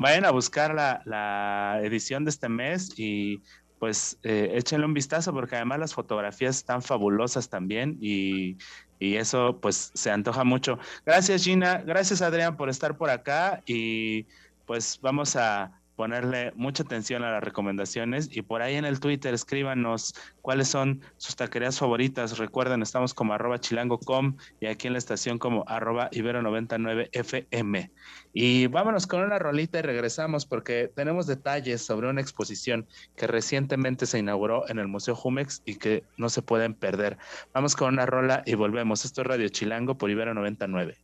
[0.00, 3.42] vayan a buscar la, edición de este mes y
[3.84, 8.56] pues eh, échenle un vistazo porque además las fotografías están fabulosas también y,
[8.98, 10.78] y eso pues se antoja mucho.
[11.04, 14.24] Gracias Gina, gracias Adrián por estar por acá y
[14.64, 19.34] pues vamos a ponerle mucha atención a las recomendaciones y por ahí en el Twitter
[19.34, 22.38] escríbanos cuáles son sus taquerías favoritas.
[22.38, 27.90] Recuerden, estamos como arroba chilango.com y aquí en la estación como arroba ibero99fm.
[28.32, 34.06] Y vámonos con una rolita y regresamos porque tenemos detalles sobre una exposición que recientemente
[34.06, 37.18] se inauguró en el Museo Jumex y que no se pueden perder.
[37.52, 39.04] Vamos con una rola y volvemos.
[39.04, 40.96] Esto es Radio Chilango por Ibero99.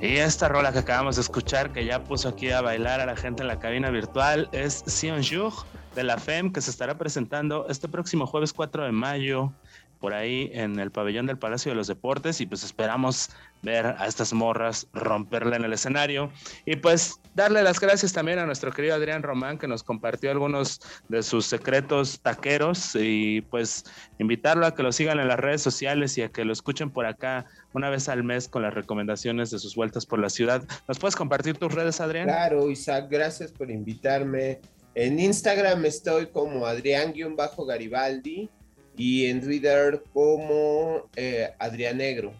[0.00, 3.16] Y esta rola que acabamos de escuchar, que ya puso aquí a bailar a la
[3.16, 7.66] gente en la cabina virtual, es Sion Jug de la FEM, que se estará presentando
[7.68, 9.52] este próximo jueves 4 de mayo
[9.98, 12.40] por ahí en el pabellón del Palacio de los Deportes.
[12.40, 13.30] Y pues esperamos
[13.62, 16.30] ver a estas morras romperla en el escenario.
[16.64, 20.80] Y pues darle las gracias también a nuestro querido Adrián Román que nos compartió algunos
[21.08, 22.94] de sus secretos taqueros.
[22.94, 23.84] Y pues
[24.18, 27.06] invitarlo a que lo sigan en las redes sociales y a que lo escuchen por
[27.06, 30.62] acá una vez al mes con las recomendaciones de sus vueltas por la ciudad.
[30.86, 32.26] ¿Nos puedes compartir tus redes, Adrián?
[32.26, 34.60] Claro, Isaac, gracias por invitarme.
[34.94, 38.50] En Instagram estoy como Adrián-Garibaldi
[38.96, 42.32] y en Twitter como eh, Adrián Negro.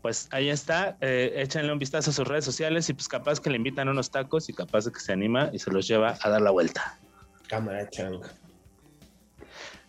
[0.00, 3.50] Pues ahí está, eh, échenle un vistazo a sus redes sociales y pues capaz que
[3.50, 6.30] le invitan unos tacos y capaz de que se anima y se los lleva a
[6.30, 6.98] dar la vuelta.
[7.48, 8.30] Cámara changa.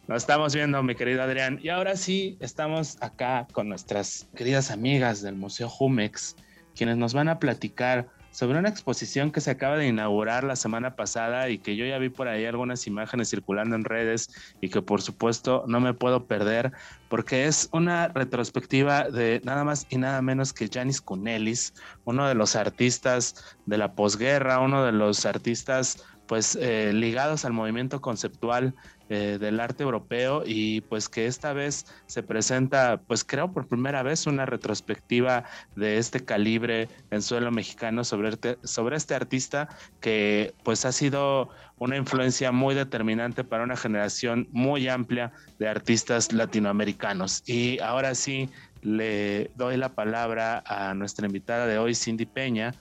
[0.08, 1.60] Nos estamos viendo, mi querido Adrián.
[1.62, 6.38] Y ahora sí, estamos acá con nuestras queridas amigas del Museo Jumex,
[6.78, 10.96] quienes nos van a platicar sobre una exposición que se acaba de inaugurar la semana
[10.96, 14.30] pasada y que yo ya vi por ahí algunas imágenes circulando en redes
[14.62, 16.72] y que por supuesto no me puedo perder
[17.10, 21.74] porque es una retrospectiva de nada más y nada menos que Janis Kunelis,
[22.06, 27.54] uno de los artistas de la posguerra, uno de los artistas pues eh, ligados al
[27.54, 28.74] movimiento conceptual
[29.10, 34.04] eh, del arte europeo y pues que esta vez se presenta, pues creo por primera
[34.04, 35.46] vez una retrospectiva
[35.78, 39.70] de este calibre en suelo mexicano sobre este, sobre este artista
[40.02, 46.34] que pues ha sido una influencia muy determinante para una generación muy amplia de artistas
[46.34, 47.44] latinoamericanos.
[47.46, 48.50] Y ahora sí
[48.82, 52.74] le doy la palabra a nuestra invitada de hoy, Cindy Peña,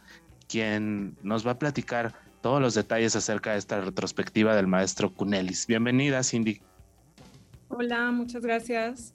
[0.48, 5.66] quien nos va a platicar todos los detalles acerca de esta retrospectiva del maestro Cunelis.
[5.66, 6.60] Bienvenida, Cindy.
[7.66, 9.14] Hola, muchas gracias.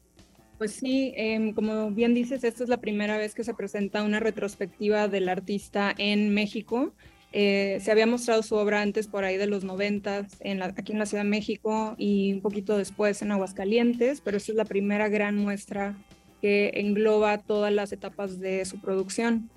[0.58, 4.20] Pues sí, em, como bien dices, esta es la primera vez que se presenta una
[4.20, 6.94] retrospectiva del artista en México.
[7.32, 11.00] Eh, se había mostrado su obra antes por ahí de los 90 en aquí en
[11.00, 15.08] la Ciudad de México y un poquito después en Aguascalientes, pero esta es la primera
[15.08, 15.96] gran muestra
[16.42, 19.50] que engloba todas las etapas de su producción.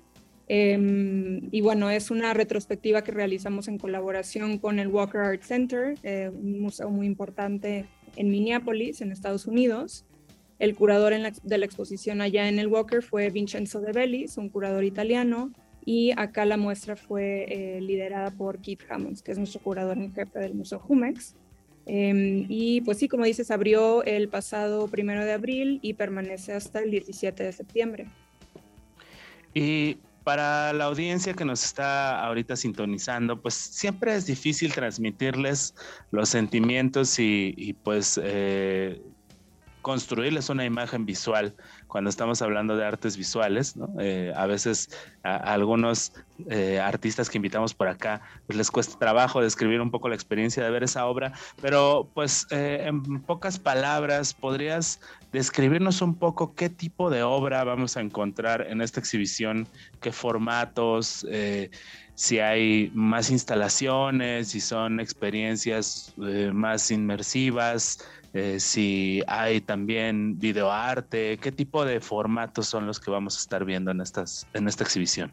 [0.47, 5.97] Em, y bueno, es una retrospectiva que realizamos en colaboración con el Walker Art Center,
[6.03, 7.85] eh, un museo muy importante
[8.15, 10.05] en Minneapolis, en Estados Unidos.
[10.59, 14.83] El curador de la exposición allá en el Walker fue Vincenzo De Bellis, un curador
[14.83, 15.51] italiano,
[15.83, 20.13] y acá la muestra fue eh, liderada por Keith Hammonds, que es nuestro curador en
[20.13, 21.35] jefe del Museo Jumex.
[21.87, 26.79] Em, y pues sí, como dices, abrió el pasado primero de abril y permanece hasta
[26.79, 28.07] el 17 de septiembre.
[29.53, 35.75] Y para la audiencia que nos está ahorita sintonizando, pues siempre es difícil transmitirles
[36.09, 39.03] los sentimientos y, pues eh,
[39.83, 41.53] construirles una imagen visual
[41.85, 44.89] cuando estamos hablando de artes visuales, eh, a veces
[45.21, 46.11] a, algunos
[46.49, 50.63] eh, artistas que invitamos por acá, pues les cuesta trabajo describir un poco la experiencia
[50.63, 54.99] de ver esa obra, pero pues en pocas palabras, ¿podrías
[55.35, 59.67] describirnos un poco qué tipo de obra vamos a encontrar en esta exhibición,
[60.01, 61.25] qué formatos,
[62.15, 66.13] si hay más instalaciones, si son experiencias
[66.53, 67.99] más inmersivas,
[68.35, 73.63] eh, si hay también videoarte, qué tipo de formatos son los que vamos a estar
[73.63, 75.31] viendo en, estas, en esta exhibición.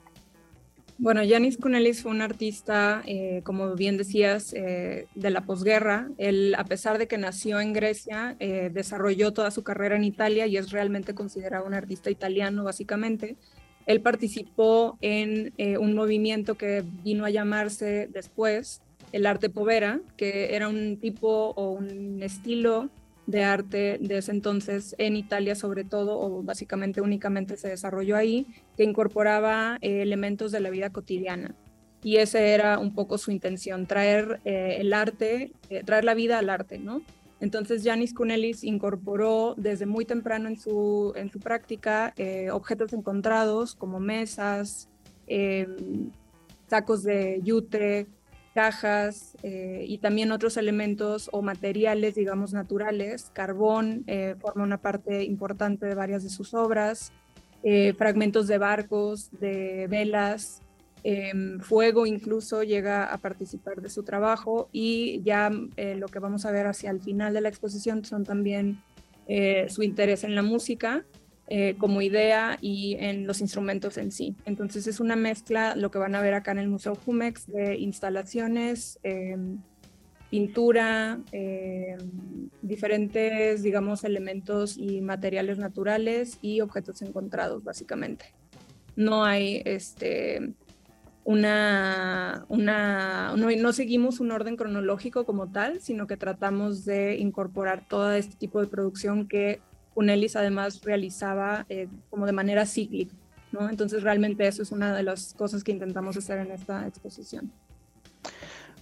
[1.02, 6.08] Bueno, Yanis Kunelis fue un artista, eh, como bien decías, eh, de la posguerra.
[6.16, 10.56] Él, a pesar de que nació en Grecia, desarrolló toda su carrera en Italia y
[10.56, 13.36] es realmente considerado un artista italiano, básicamente.
[13.86, 18.80] Él participó en un movimiento que vino a llamarse después
[19.10, 22.90] el arte povera, que era un tipo o un estilo
[23.26, 28.46] de arte de ese entonces en Italia sobre todo, o básicamente únicamente se desarrolló ahí,
[28.76, 31.54] que incorporaba eh, elementos de la vida cotidiana.
[32.02, 36.38] Y esa era un poco su intención, traer eh, el arte, eh, traer la vida
[36.38, 37.02] al arte, ¿no?
[37.38, 42.14] Entonces Janis Kunelis incorporó desde muy temprano en su, en su práctica
[42.52, 44.88] objetos encontrados como mesas,
[46.68, 48.06] sacos de yute,
[48.52, 53.30] cajas eh, y también otros elementos o materiales, digamos, naturales.
[53.32, 57.12] Carbón eh, forma una parte importante de varias de sus obras,
[57.62, 60.60] eh, fragmentos de barcos, de velas,
[61.04, 64.68] em, fuego incluso llega a participar de su trabajo.
[64.72, 68.82] Y ya lo que vamos a ver hacia el final de la exposición son también
[69.68, 71.04] su interés en la música
[71.54, 74.34] eh, como idea y en los instrumentos en sí.
[74.46, 77.76] Entonces es una mezcla, lo que van a ver acá en el Museo Jumex, de
[77.76, 79.58] instalaciones, em,
[80.30, 81.98] pintura, em,
[82.62, 88.24] diferentes, digamos, elementos y materiales naturales y objetos encontrados, básicamente.
[88.96, 90.54] No hay este,
[91.22, 98.10] una, una no, seguimos un orden cronológico como tal, sino que tratamos de incorporar todo
[98.12, 99.60] este tipo de producción que
[99.94, 103.14] Cunelis además realizaba eh, como de manera cíclica,
[103.52, 103.68] ¿no?
[103.68, 107.52] Entonces realmente eso es una de las cosas que intentamos hacer en esta exposición.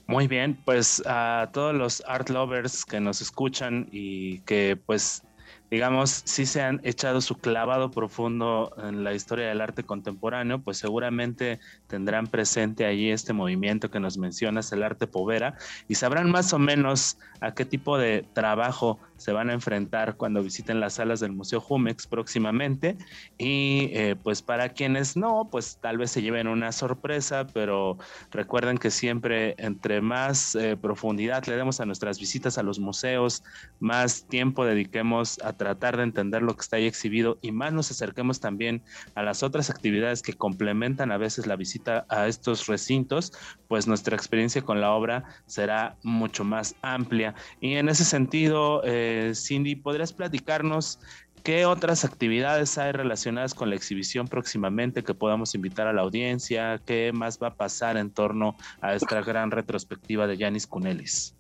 [0.07, 5.23] Muy bien, pues a todos los art lovers que nos escuchan y que pues
[5.71, 10.79] digamos, si se han echado su clavado profundo en la historia del arte contemporáneo, pues
[10.79, 15.57] seguramente tendrán presente allí este movimiento que nos mencionas, el arte povera,
[15.89, 20.43] y sabrán más o menos a qué tipo de trabajo se van a enfrentar cuando
[20.43, 22.97] visiten las salas del Museo Jumex próximamente.
[23.37, 27.99] Y eh, pues para quienes no, pues tal vez se lleven una sorpresa, pero
[28.31, 33.43] recuerden que siempre entre más eh, profundidad le demos a nuestras visitas a los museos,
[33.79, 37.91] más tiempo dediquemos a tratar de entender lo que está ahí exhibido y más nos
[37.91, 38.83] acerquemos también
[39.15, 43.35] a las otras actividades que complementan a veces la visita a estos recintos,
[43.69, 47.35] pues nuestra experiencia con la obra será mucho más amplia.
[47.61, 50.99] Y en ese sentido, eh, Cindy, ¿podrías platicarnos
[51.43, 56.83] ¿Qué otras actividades hay relacionadas con la exhibición próximamente que podamos invitar a la audiencia?
[56.85, 61.40] ¿Qué más va a pasar en torno a esta gran retrospectiva de Yanis Kunelis?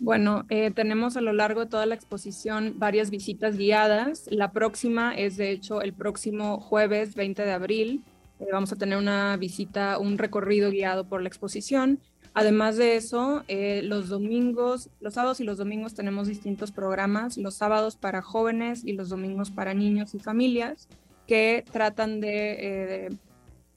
[0.00, 4.26] Bueno, eh, tenemos a lo largo de toda la exposición varias visitas guiadas.
[4.30, 8.04] La próxima es, de hecho, el próximo jueves 20 de abril.
[8.38, 11.98] Eh, vamos a tener una visita, un recorrido guiado por la exposición.
[12.32, 17.36] Además de eso, eh, los domingos, los sábados y los domingos tenemos distintos programas.
[17.36, 20.88] Los sábados para jóvenes y los domingos para niños y familias
[21.26, 23.18] que tratan de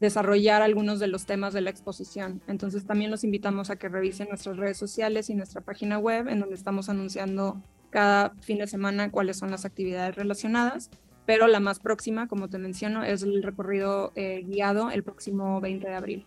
[0.02, 2.42] desarrollar algunos de los temas de la exposición.
[2.48, 6.40] Entonces también los invitamos a que revisen nuestras redes sociales y nuestra página web en
[6.40, 10.90] donde estamos anunciando cada fin de semana cuáles son las actividades relacionadas,
[11.28, 15.88] pero la más próxima, como te menciono, es el recorrido eh, guiado el próximo 20
[15.88, 16.26] de abril.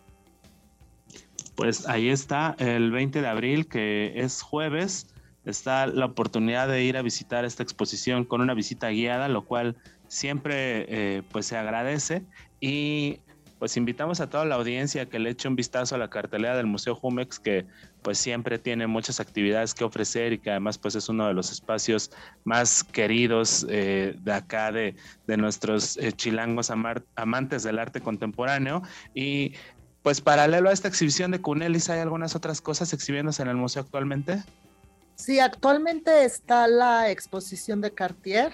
[1.55, 5.07] Pues ahí está, el 20 de abril, que es jueves,
[5.43, 9.75] está la oportunidad de ir a visitar esta exposición con una visita guiada, lo cual
[10.07, 12.23] siempre eh, pues se agradece.
[12.61, 13.19] Y
[13.59, 16.65] pues invitamos a toda la audiencia que le eche un vistazo a la cartelera del
[16.65, 17.65] Museo Jumex, que
[18.01, 21.51] pues siempre tiene muchas actividades que ofrecer y que además pues es uno de los
[21.51, 22.11] espacios
[22.43, 24.95] más queridos eh, de acá, de,
[25.37, 26.69] nuestros eh, chilangos
[27.15, 28.83] amantes del arte contemporáneo.
[29.13, 29.53] Y
[30.03, 33.81] pues paralelo a esta exhibición de Cunelis, ¿hay algunas otras cosas exhibiéndose en el museo
[33.81, 34.43] actualmente?
[35.15, 38.51] Sí, actualmente está la exposición de Cartier,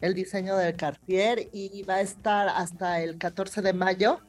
[0.00, 4.20] el diseño de Cartier, y va a estar hasta el 14 de mayo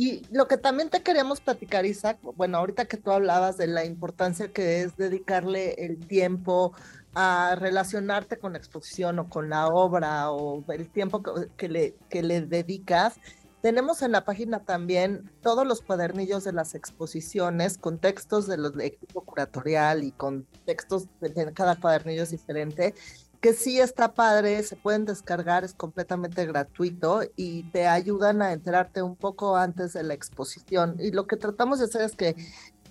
[0.00, 3.84] y lo que también te queríamos platicar, Isaac, bueno, ahorita que tú hablabas de la
[3.84, 6.72] importancia que es dedicarle el tiempo
[7.16, 11.24] a relacionarte con la exposición o con la obra o el tiempo
[11.56, 13.16] que, le, que le dedicas,
[13.60, 18.78] tenemos en la página también todos los cuadernillos de las exposiciones con textos de los
[18.78, 22.94] equipo curatorial y con textos de cada cuadernillo es diferente
[23.40, 29.02] que sí está padre, se pueden descargar, es completamente gratuito y te ayudan a enterarte
[29.02, 30.96] un poco antes de la exposición.
[30.98, 32.34] Y lo que tratamos de hacer es que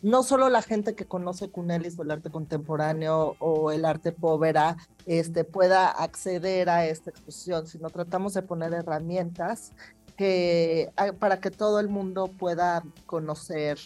[0.01, 4.77] no solo la gente que conoce Cunelis o el arte contemporáneo o el arte povera
[5.05, 9.73] este, pueda acceder a esta exposición, sino tratamos de poner herramientas
[10.15, 13.79] que, para que todo el mundo pueda conocer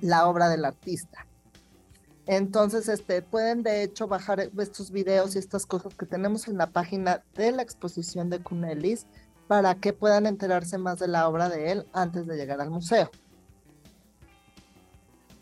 [0.00, 1.26] la obra del artista.
[2.26, 6.68] Entonces, este, pueden de hecho bajar estos videos y estas cosas que tenemos en la
[6.68, 9.06] página de la exposición de Cunelis
[9.46, 13.10] para que puedan enterarse más de la obra de él antes de llegar al museo.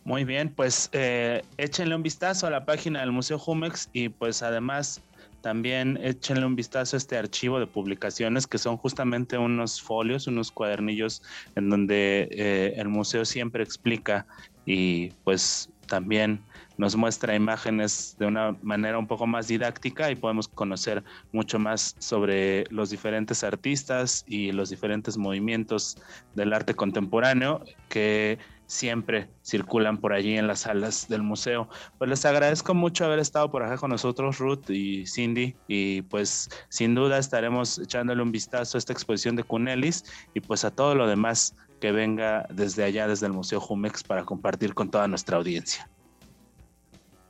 [0.05, 4.43] Muy bien, pues eh, échenle un vistazo a la página del Museo Jumex y pues
[4.43, 5.01] además
[5.43, 10.51] también échenle un vistazo a este archivo de publicaciones que son justamente unos folios, unos
[10.51, 11.23] cuadernillos
[11.55, 14.27] en donde eh, el museo siempre explica
[14.67, 16.43] y pues también
[16.77, 21.03] nos muestra imágenes de una manera un poco más didáctica y podemos conocer
[21.33, 25.97] mucho más sobre los diferentes artistas y los diferentes movimientos
[26.35, 31.69] del arte contemporáneo que siempre circulan por allí en las salas del museo.
[31.99, 36.49] Pues les agradezco mucho haber estado por acá con nosotros, Ruth y Cindy, y pues
[36.71, 40.05] sin duda estaremos echándole un vistazo a esta exposición de Cunelis
[40.35, 44.25] y pues a todo lo demás que venga desde allá, desde el Museo Jumex, para
[44.25, 45.89] compartir con toda nuestra audiencia.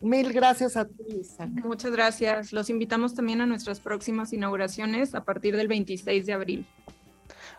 [0.02, 1.50] Mil gracias a ti, Isaac.
[1.64, 2.52] Muchas gracias.
[2.52, 6.66] Los invitamos también a nuestras próximas inauguraciones a partir del 26 de abril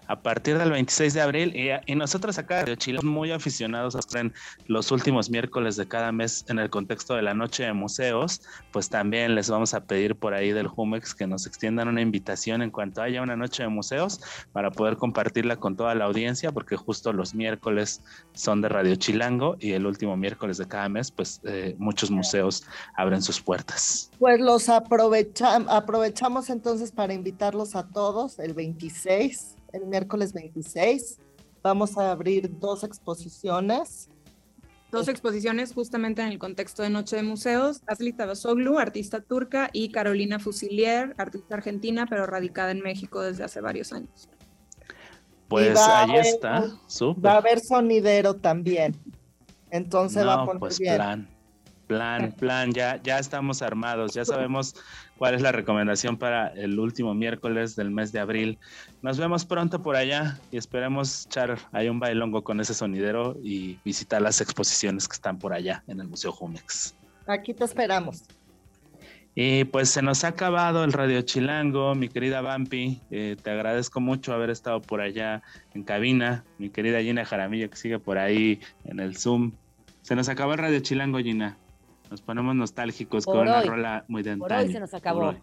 [0.08, 1.54] a partir del 26 de abril.
[1.56, 4.34] Y, nosotros acá de Chile muy aficionados a en
[4.68, 8.42] los últimos miércoles de cada mes en el contexto de la noche de museos,
[8.72, 12.62] pues también les vamos a pedir por ahí del Jumex que nos extiendan una invitación
[12.62, 14.20] en cuanto haya una noche de museos
[14.52, 18.02] para poder compartirla con toda la audiencia, porque justo los miércoles
[18.34, 22.66] son de Radio Chilango y el último miércoles de cada mes, pues eh, muchos museos
[22.96, 24.12] abren sus puertas.
[24.20, 31.20] Pues los aprovechamos entonces para invitarlos a todos el 26 el miércoles 26.
[31.62, 34.10] Vamos a abrir dos exposiciones.
[34.92, 37.82] Dos exposiciones justamente en el contexto de Noche de Museos.
[37.88, 43.60] Asli Tabasoglu, artista turca, y Carolina Fusilier, artista argentina, pero radicada en México desde hace
[43.60, 44.30] varios años.
[45.48, 46.66] Pues ahí está.
[47.24, 48.96] Va a haber sonidero también.
[49.72, 51.28] Entonces va a poner pues plan,
[51.88, 54.76] plan, plan, ya, ya estamos armados, ya sabemos
[55.18, 58.60] cuál es la recomendación para el último miércoles del mes de abril.
[59.02, 63.80] Nos vemos pronto por allá y esperemos echar ahí un bailongo con ese sonidero y
[63.86, 66.96] visitar las exposiciones que están por allá en el Museo Jumex.
[67.28, 68.24] Aquí te esperamos.
[69.36, 73.02] Y pues se nos ha acabado el Radio Chilango, mi querida Vampi.
[73.10, 75.42] Eh, te agradezco mucho haber estado por allá
[75.74, 76.44] en cabina.
[76.60, 79.54] Mi querida Gina Jaramillo que sigue por ahí en el Zoom.
[80.04, 81.58] Se nos acabó el Radio Chilango, Gina.
[82.14, 85.34] Nos ponemos nostálgicos con una rola muy de Por hoy se nos acabó.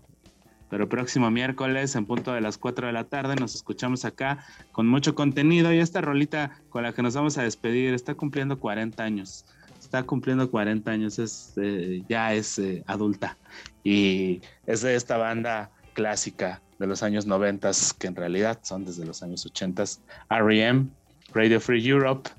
[0.68, 4.86] pero próximo miércoles en punto de las 4 de la tarde nos escuchamos acá con
[4.86, 9.02] mucho contenido y esta rolita con la que nos vamos a despedir está cumpliendo 40
[9.02, 9.44] años.
[9.80, 13.36] Está cumpliendo 40 años, es, eh, ya es eh, adulta
[13.82, 19.04] y es de esta banda clásica de los años 90 que en realidad son desde
[19.04, 19.82] los años 80,
[20.28, 20.88] REM,
[21.34, 22.30] Radio Free Europe.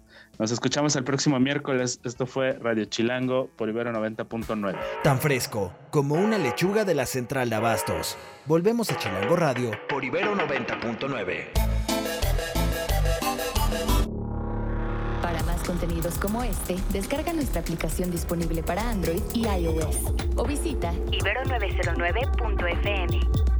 [0.41, 1.99] Nos escuchamos el próximo miércoles.
[2.03, 4.75] Esto fue Radio Chilango por Ibero 90.9.
[5.03, 8.17] Tan fresco como una lechuga de la central de Abastos.
[8.47, 11.45] Volvemos a Chilango Radio por Ibero 90.9.
[15.21, 19.97] Para más contenidos como este, descarga nuestra aplicación disponible para Android y iOS
[20.37, 23.50] o visita ibero909.fm.